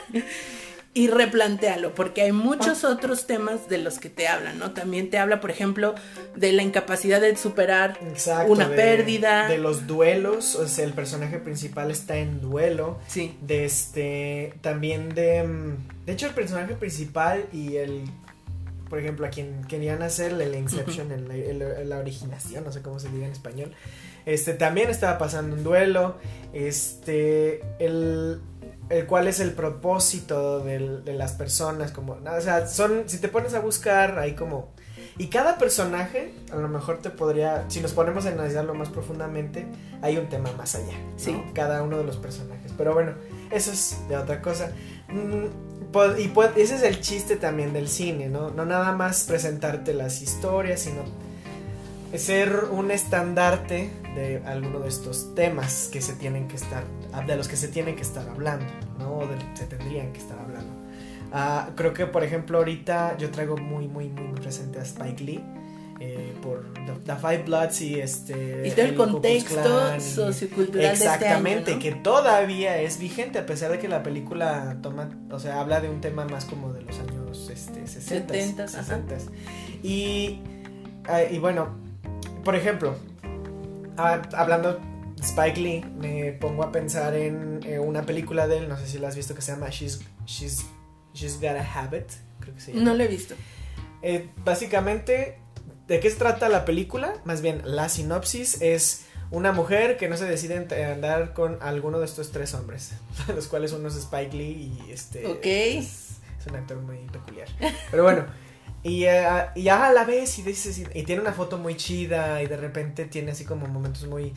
[0.94, 4.72] y replantéalo, porque hay muchos otros temas de los que te hablan, ¿no?
[4.72, 5.94] También te habla, por ejemplo,
[6.36, 9.48] de la incapacidad de superar Exacto, una de, pérdida.
[9.48, 12.98] De los duelos, o sea, el personaje principal está en duelo.
[13.08, 13.34] Sí.
[13.40, 15.42] De este, también de...
[15.44, 18.04] mm, De hecho, el personaje principal y el...
[18.90, 23.00] Por ejemplo, a quien querían hacer Inception, la, la- en la originación, no sé cómo
[23.00, 23.72] se diga en español.
[24.26, 26.16] Este, también estaba pasando un duelo.
[26.52, 28.42] Este, el,
[28.90, 33.28] el cuál es el propósito del- de las personas, como, o sea, son, si te
[33.28, 34.70] pones a buscar, hay como,
[35.18, 39.66] y cada personaje, a lo mejor te podría, si nos ponemos a analizarlo más profundamente,
[40.02, 41.18] hay un tema más allá, ¿no?
[41.18, 41.42] Sí.
[41.54, 43.12] Cada uno de los personajes, pero bueno,
[43.50, 44.72] eso es de otra cosa.
[45.08, 45.46] Mm,
[46.18, 48.50] y ese es el chiste también del cine, ¿no?
[48.50, 51.02] No nada más presentarte las historias, sino
[52.16, 56.84] ser un estandarte de alguno de estos temas que se tienen que estar,
[57.26, 58.66] de los que se tienen que estar hablando,
[58.98, 59.18] ¿no?
[59.18, 60.72] O de se tendrían que estar hablando.
[61.32, 65.44] Ah, creo que, por ejemplo, ahorita yo traigo muy, muy, muy presente a Spike Lee.
[66.00, 66.64] eh, por
[67.04, 71.76] The, Five Bloods y este Y todo el Klux contexto sociocultural Exactamente, de este año,
[71.76, 71.96] ¿no?
[71.96, 75.88] que todavía es vigente a pesar de que la película toma, o sea, habla de
[75.88, 78.82] un tema más como de los años este, 60, 70s, ajá.
[78.82, 79.16] 60.
[79.84, 80.40] Y,
[81.06, 81.68] ah, y bueno,
[82.44, 82.96] por ejemplo,
[84.02, 88.68] ah, hablando de Spike Lee, me pongo a pensar en eh, una película de él,
[88.68, 90.64] no sé si la has visto, que se llama She's, She's,
[91.14, 92.06] She's Got a Habit,
[92.40, 92.84] creo que se llama.
[92.84, 93.34] No lo he visto.
[94.02, 95.38] Eh, básicamente,
[95.86, 97.14] ¿de qué se trata la película?
[97.24, 100.56] Más bien, la sinopsis es una mujer que no se decide
[100.92, 102.92] andar con alguno de estos tres hombres,
[103.34, 105.40] los cuales uno es Spike Lee y este Ok.
[105.46, 107.48] es, es un actor muy peculiar.
[107.90, 108.26] Pero bueno,
[108.84, 109.52] y, ya
[109.86, 113.04] a la vez y dices y, y tiene una foto muy chida y de repente
[113.04, 114.34] tiene así como momentos muy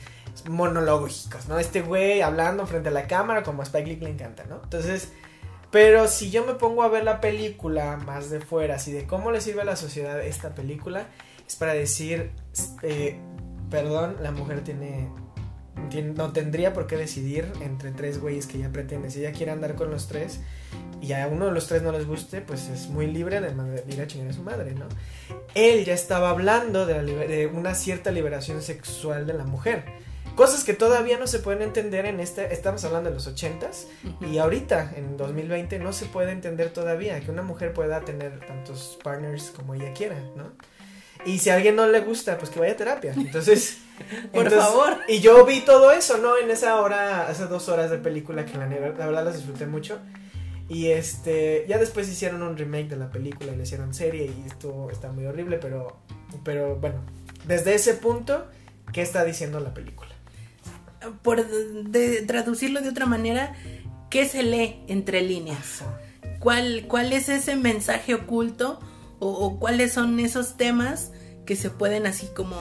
[0.50, 1.60] monológicos, ¿no?
[1.60, 4.62] Este güey hablando frente a la cámara como a Spike Lee le encanta, ¿no?
[4.64, 5.12] Entonces,
[5.72, 9.32] pero si yo me pongo a ver la película más de fuera, así de cómo
[9.32, 11.08] le sirve a la sociedad esta película,
[11.48, 12.32] es para decir,
[12.84, 13.18] eh,
[13.70, 15.10] perdón, la mujer tiene-
[16.16, 19.10] no tendría por qué decidir entre tres güeyes que ella pretende.
[19.12, 20.40] Si ella quiere andar con los tres
[21.02, 24.02] y a uno de los tres no les guste, pues es muy libre de ir
[24.02, 24.88] a chingar a su madre, ¿no?
[25.54, 29.84] Él ya estaba hablando de, la de una cierta liberación sexual de la mujer.
[30.36, 33.88] Cosas que todavía no se pueden entender en este, estamos hablando de los ochentas,
[34.20, 39.00] y ahorita, en 2020, no se puede entender todavía que una mujer pueda tener tantos
[39.02, 40.52] partners como ella quiera, ¿no?
[41.26, 43.14] Y si a alguien no le gusta, pues que vaya a terapia.
[43.16, 43.78] Entonces,
[44.32, 44.98] Por entonces- favor.
[45.08, 46.38] Y yo vi todo eso, ¿no?
[46.38, 50.00] En esa hora, esas dos horas de película que la, la verdad las disfruté mucho.
[50.68, 54.48] Y este, ya después hicieron un remake de la película y le hicieron serie y
[54.48, 56.00] esto está muy horrible, pero,
[56.44, 57.02] pero bueno,
[57.46, 58.48] desde ese punto,
[58.92, 60.10] ¿qué está diciendo la película?
[61.22, 63.54] Por de, traducirlo de otra manera,
[64.10, 65.84] ¿qué se lee entre líneas?
[66.40, 68.80] ¿Cuál, cuál es ese mensaje oculto
[69.20, 71.12] o, cuáles son esos temas
[71.46, 72.56] que se pueden así como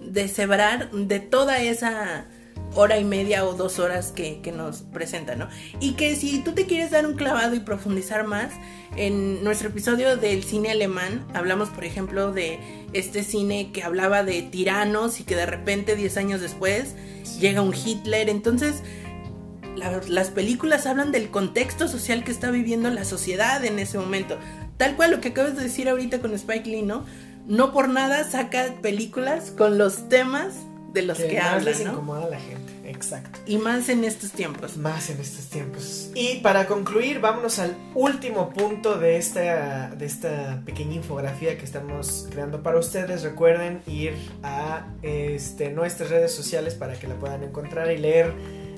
[0.00, 2.26] deshebrar de toda esa
[2.74, 5.48] hora y media o dos horas que, que nos presentan, ¿no?
[5.80, 8.52] Y que si tú te quieres dar un clavado y profundizar más,
[8.96, 12.58] en nuestro episodio del cine alemán hablamos, por ejemplo, de
[12.92, 16.94] este cine que hablaba de tiranos y que de repente 10 años después
[17.38, 18.82] llega un Hitler, entonces
[19.76, 24.38] la- las películas hablan del contexto social que está viviendo la sociedad en ese momento.
[24.76, 27.04] Tal cual lo que acabas de decir ahorita con Spike Lee, ¿no?
[27.46, 30.54] No por nada saca películas con los temas
[30.94, 31.92] de los que, más hablan, les ¿no?
[31.92, 33.40] incomoda a la gente, exacto.
[33.46, 34.76] Y más en estos tiempos.
[34.76, 36.10] Más en estos tiempos.
[36.14, 42.28] Y para concluir, vámonos al último punto de esta, de esta pequeña infografía que estamos
[42.30, 43.24] creando para ustedes.
[43.24, 44.14] Recuerden ir
[44.44, 48.32] a este, nuestras redes sociales para que la puedan encontrar y leer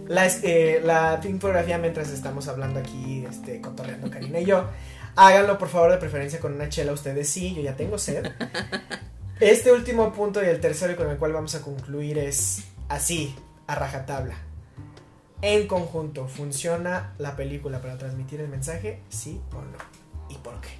[0.08, 4.64] la, eh, la infografía mientras estamos hablando aquí, este, cotorreando Karina y yo.
[5.16, 8.30] Háganlo por favor de preferencia con una chela, ustedes sí, yo ya tengo sed.
[9.40, 13.34] Este último punto y el tercero y con el cual vamos a concluir es así,
[13.66, 14.34] a rajatabla.
[15.42, 19.00] En conjunto, ¿funciona la película para transmitir el mensaje?
[19.10, 19.76] ¿Sí o no?
[20.30, 20.70] ¿Y por qué?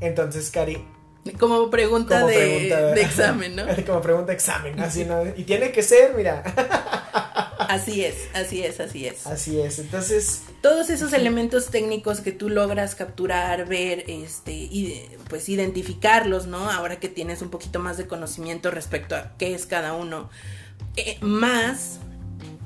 [0.00, 0.86] Entonces, Cari,
[1.38, 3.64] Como pregunta, como de, pregunta de examen, ¿no?
[3.86, 5.22] Como pregunta de examen, así no.
[5.34, 6.42] Y tiene que ser, mira.
[7.70, 9.26] Así es, así es, así es.
[9.26, 9.78] Así es.
[9.78, 16.70] Entonces, todos esos elementos técnicos que tú logras capturar, ver, este, y pues identificarlos, ¿no?
[16.70, 20.28] Ahora que tienes un poquito más de conocimiento respecto a qué es cada uno,
[20.96, 21.98] eh, más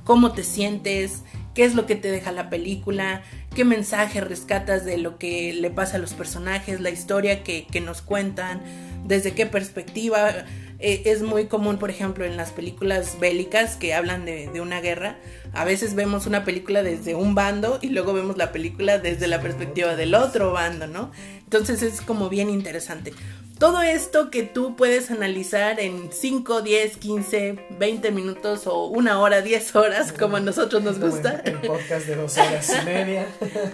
[0.05, 1.23] cómo te sientes,
[1.55, 3.23] qué es lo que te deja la película,
[3.55, 7.81] qué mensaje rescatas de lo que le pasa a los personajes, la historia que, que
[7.81, 8.63] nos cuentan,
[9.07, 10.45] desde qué perspectiva.
[10.81, 14.81] Eh, es muy común, por ejemplo, en las películas bélicas que hablan de, de, una
[14.81, 15.17] guerra.
[15.55, 19.41] A veces vemos una película desde un bando y luego vemos la película desde la
[19.41, 21.13] perspectiva del otro bando, ¿no?
[21.45, 23.15] Entonces es como bien interesante.
[23.59, 29.43] Todo esto que tú puedes analizar en 5, 10, 15, 20 minutos o una hora,
[29.43, 31.41] 10 horas, como a nosotros nos gusta.
[31.45, 33.27] El podcast de dos horas y media.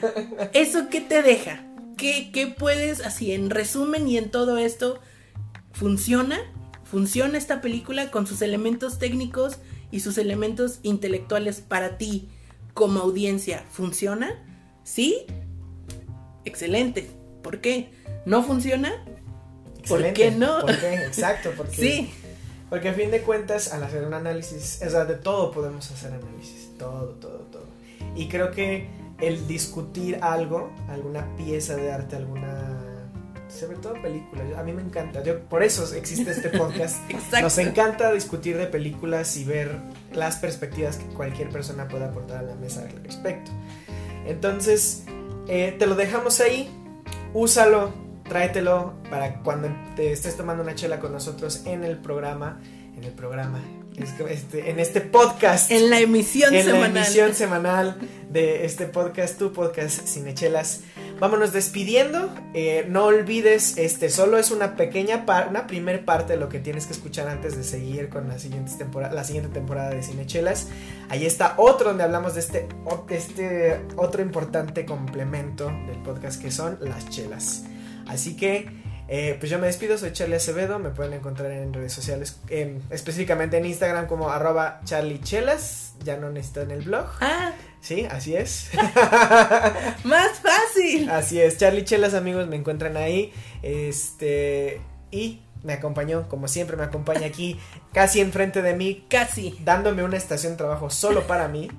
[0.53, 1.65] ¿Eso qué te deja?
[1.97, 5.01] ¿Qué, ¿Qué puedes, así en resumen y en todo esto,
[5.73, 6.39] funciona?
[6.85, 9.59] ¿Funciona esta película con sus elementos técnicos
[9.91, 12.29] y sus elementos intelectuales para ti
[12.75, 13.65] como audiencia?
[13.71, 14.43] ¿Funciona?
[14.85, 15.27] ¿Sí?
[16.45, 17.11] Excelente.
[17.43, 17.91] ¿Por qué?
[18.25, 18.93] ¿No funciona?
[19.89, 20.61] ¿Por qué no?
[20.61, 20.95] ¿Por qué?
[21.07, 22.11] Exacto, porque, sí.
[22.69, 26.13] porque a fin de cuentas, al hacer un análisis, o sea, de todo podemos hacer
[26.13, 27.67] análisis, todo, todo, todo.
[28.15, 28.89] Y creo que
[29.21, 32.90] el discutir algo, alguna pieza de arte, alguna
[33.51, 34.47] sobre todo películas.
[34.57, 35.23] A mí me encanta.
[35.23, 36.99] Yo, por eso existe este podcast.
[37.43, 39.77] Nos encanta discutir de películas y ver
[40.13, 43.51] las perspectivas que cualquier persona pueda aportar a la mesa al respecto.
[44.27, 45.05] Entonces,
[45.49, 46.71] eh, te lo dejamos ahí.
[47.33, 47.93] Úsalo,
[48.29, 52.61] tráetelo para cuando te estés tomando una chela con nosotros en el programa.
[52.97, 53.61] En el programa.
[54.29, 55.71] Este, en este podcast.
[55.71, 56.87] En la emisión en semanal.
[56.87, 57.99] En la emisión semanal
[58.31, 60.81] de este podcast, tu podcast Cinechelas.
[61.21, 62.35] Vámonos despidiendo.
[62.55, 66.87] Eh, no olvides, este solo es una pequeña una primer parte de lo que tienes
[66.87, 70.69] que escuchar antes de seguir con la siguiente temporada, la siguiente temporada de Cinechelas.
[71.11, 72.69] Ahí está otro donde hablamos de este,
[73.11, 77.65] este otro importante complemento del podcast que son las chelas.
[78.09, 78.71] Así que
[79.09, 82.81] eh, pues yo me despido, soy Charlie Acevedo, me pueden encontrar en redes sociales, en,
[82.89, 87.07] específicamente en Instagram como arroba charliechelas, ya no necesitan el blog.
[87.21, 87.53] Ah.
[87.81, 88.71] Sí, así es.
[90.05, 91.09] Más fácil.
[91.11, 93.33] Así es, Charlie Chelas amigos, me encuentran ahí.
[93.63, 97.59] Este, y me acompañó, como siempre me acompaña aquí,
[97.93, 99.05] casi enfrente de mí.
[99.09, 99.59] Casi.
[99.65, 101.71] Dándome una estación de trabajo solo para mí.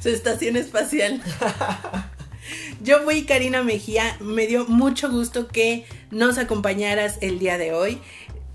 [0.00, 1.22] Su estación espacial.
[2.82, 8.00] Yo fui Karina Mejía, me dio mucho gusto que nos acompañaras el día de hoy.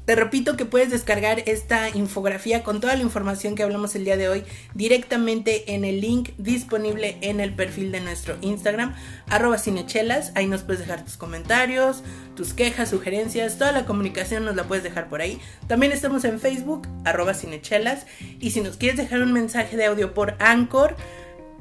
[0.10, 4.18] Te repito que puedes descargar esta infografía con toda la información que hablamos el día
[4.18, 4.44] de hoy
[4.74, 8.96] directamente en el link disponible en el perfil de nuestro Instagram,
[9.28, 10.32] arroba cinechelas.
[10.34, 12.02] Ahí nos puedes dejar tus comentarios,
[12.36, 15.40] tus quejas, sugerencias, toda la comunicación nos la puedes dejar por ahí.
[15.68, 18.08] También estamos en Facebook, arroba cinechelas.
[18.40, 20.96] Y si nos quieres dejar un mensaje de audio por Anchor,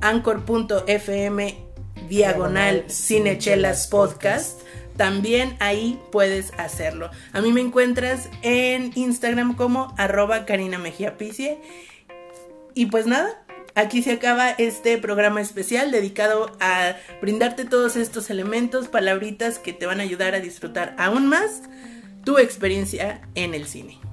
[0.00, 1.54] anchor.fm
[2.08, 4.62] diagonal cinechelas podcast.
[4.98, 7.08] También ahí puedes hacerlo.
[7.32, 11.16] A mí me encuentras en Instagram como arroba Karina Mejía.
[12.74, 13.44] Y pues nada,
[13.76, 19.86] aquí se acaba este programa especial dedicado a brindarte todos estos elementos, palabritas que te
[19.86, 21.62] van a ayudar a disfrutar aún más
[22.24, 24.07] tu experiencia en el cine.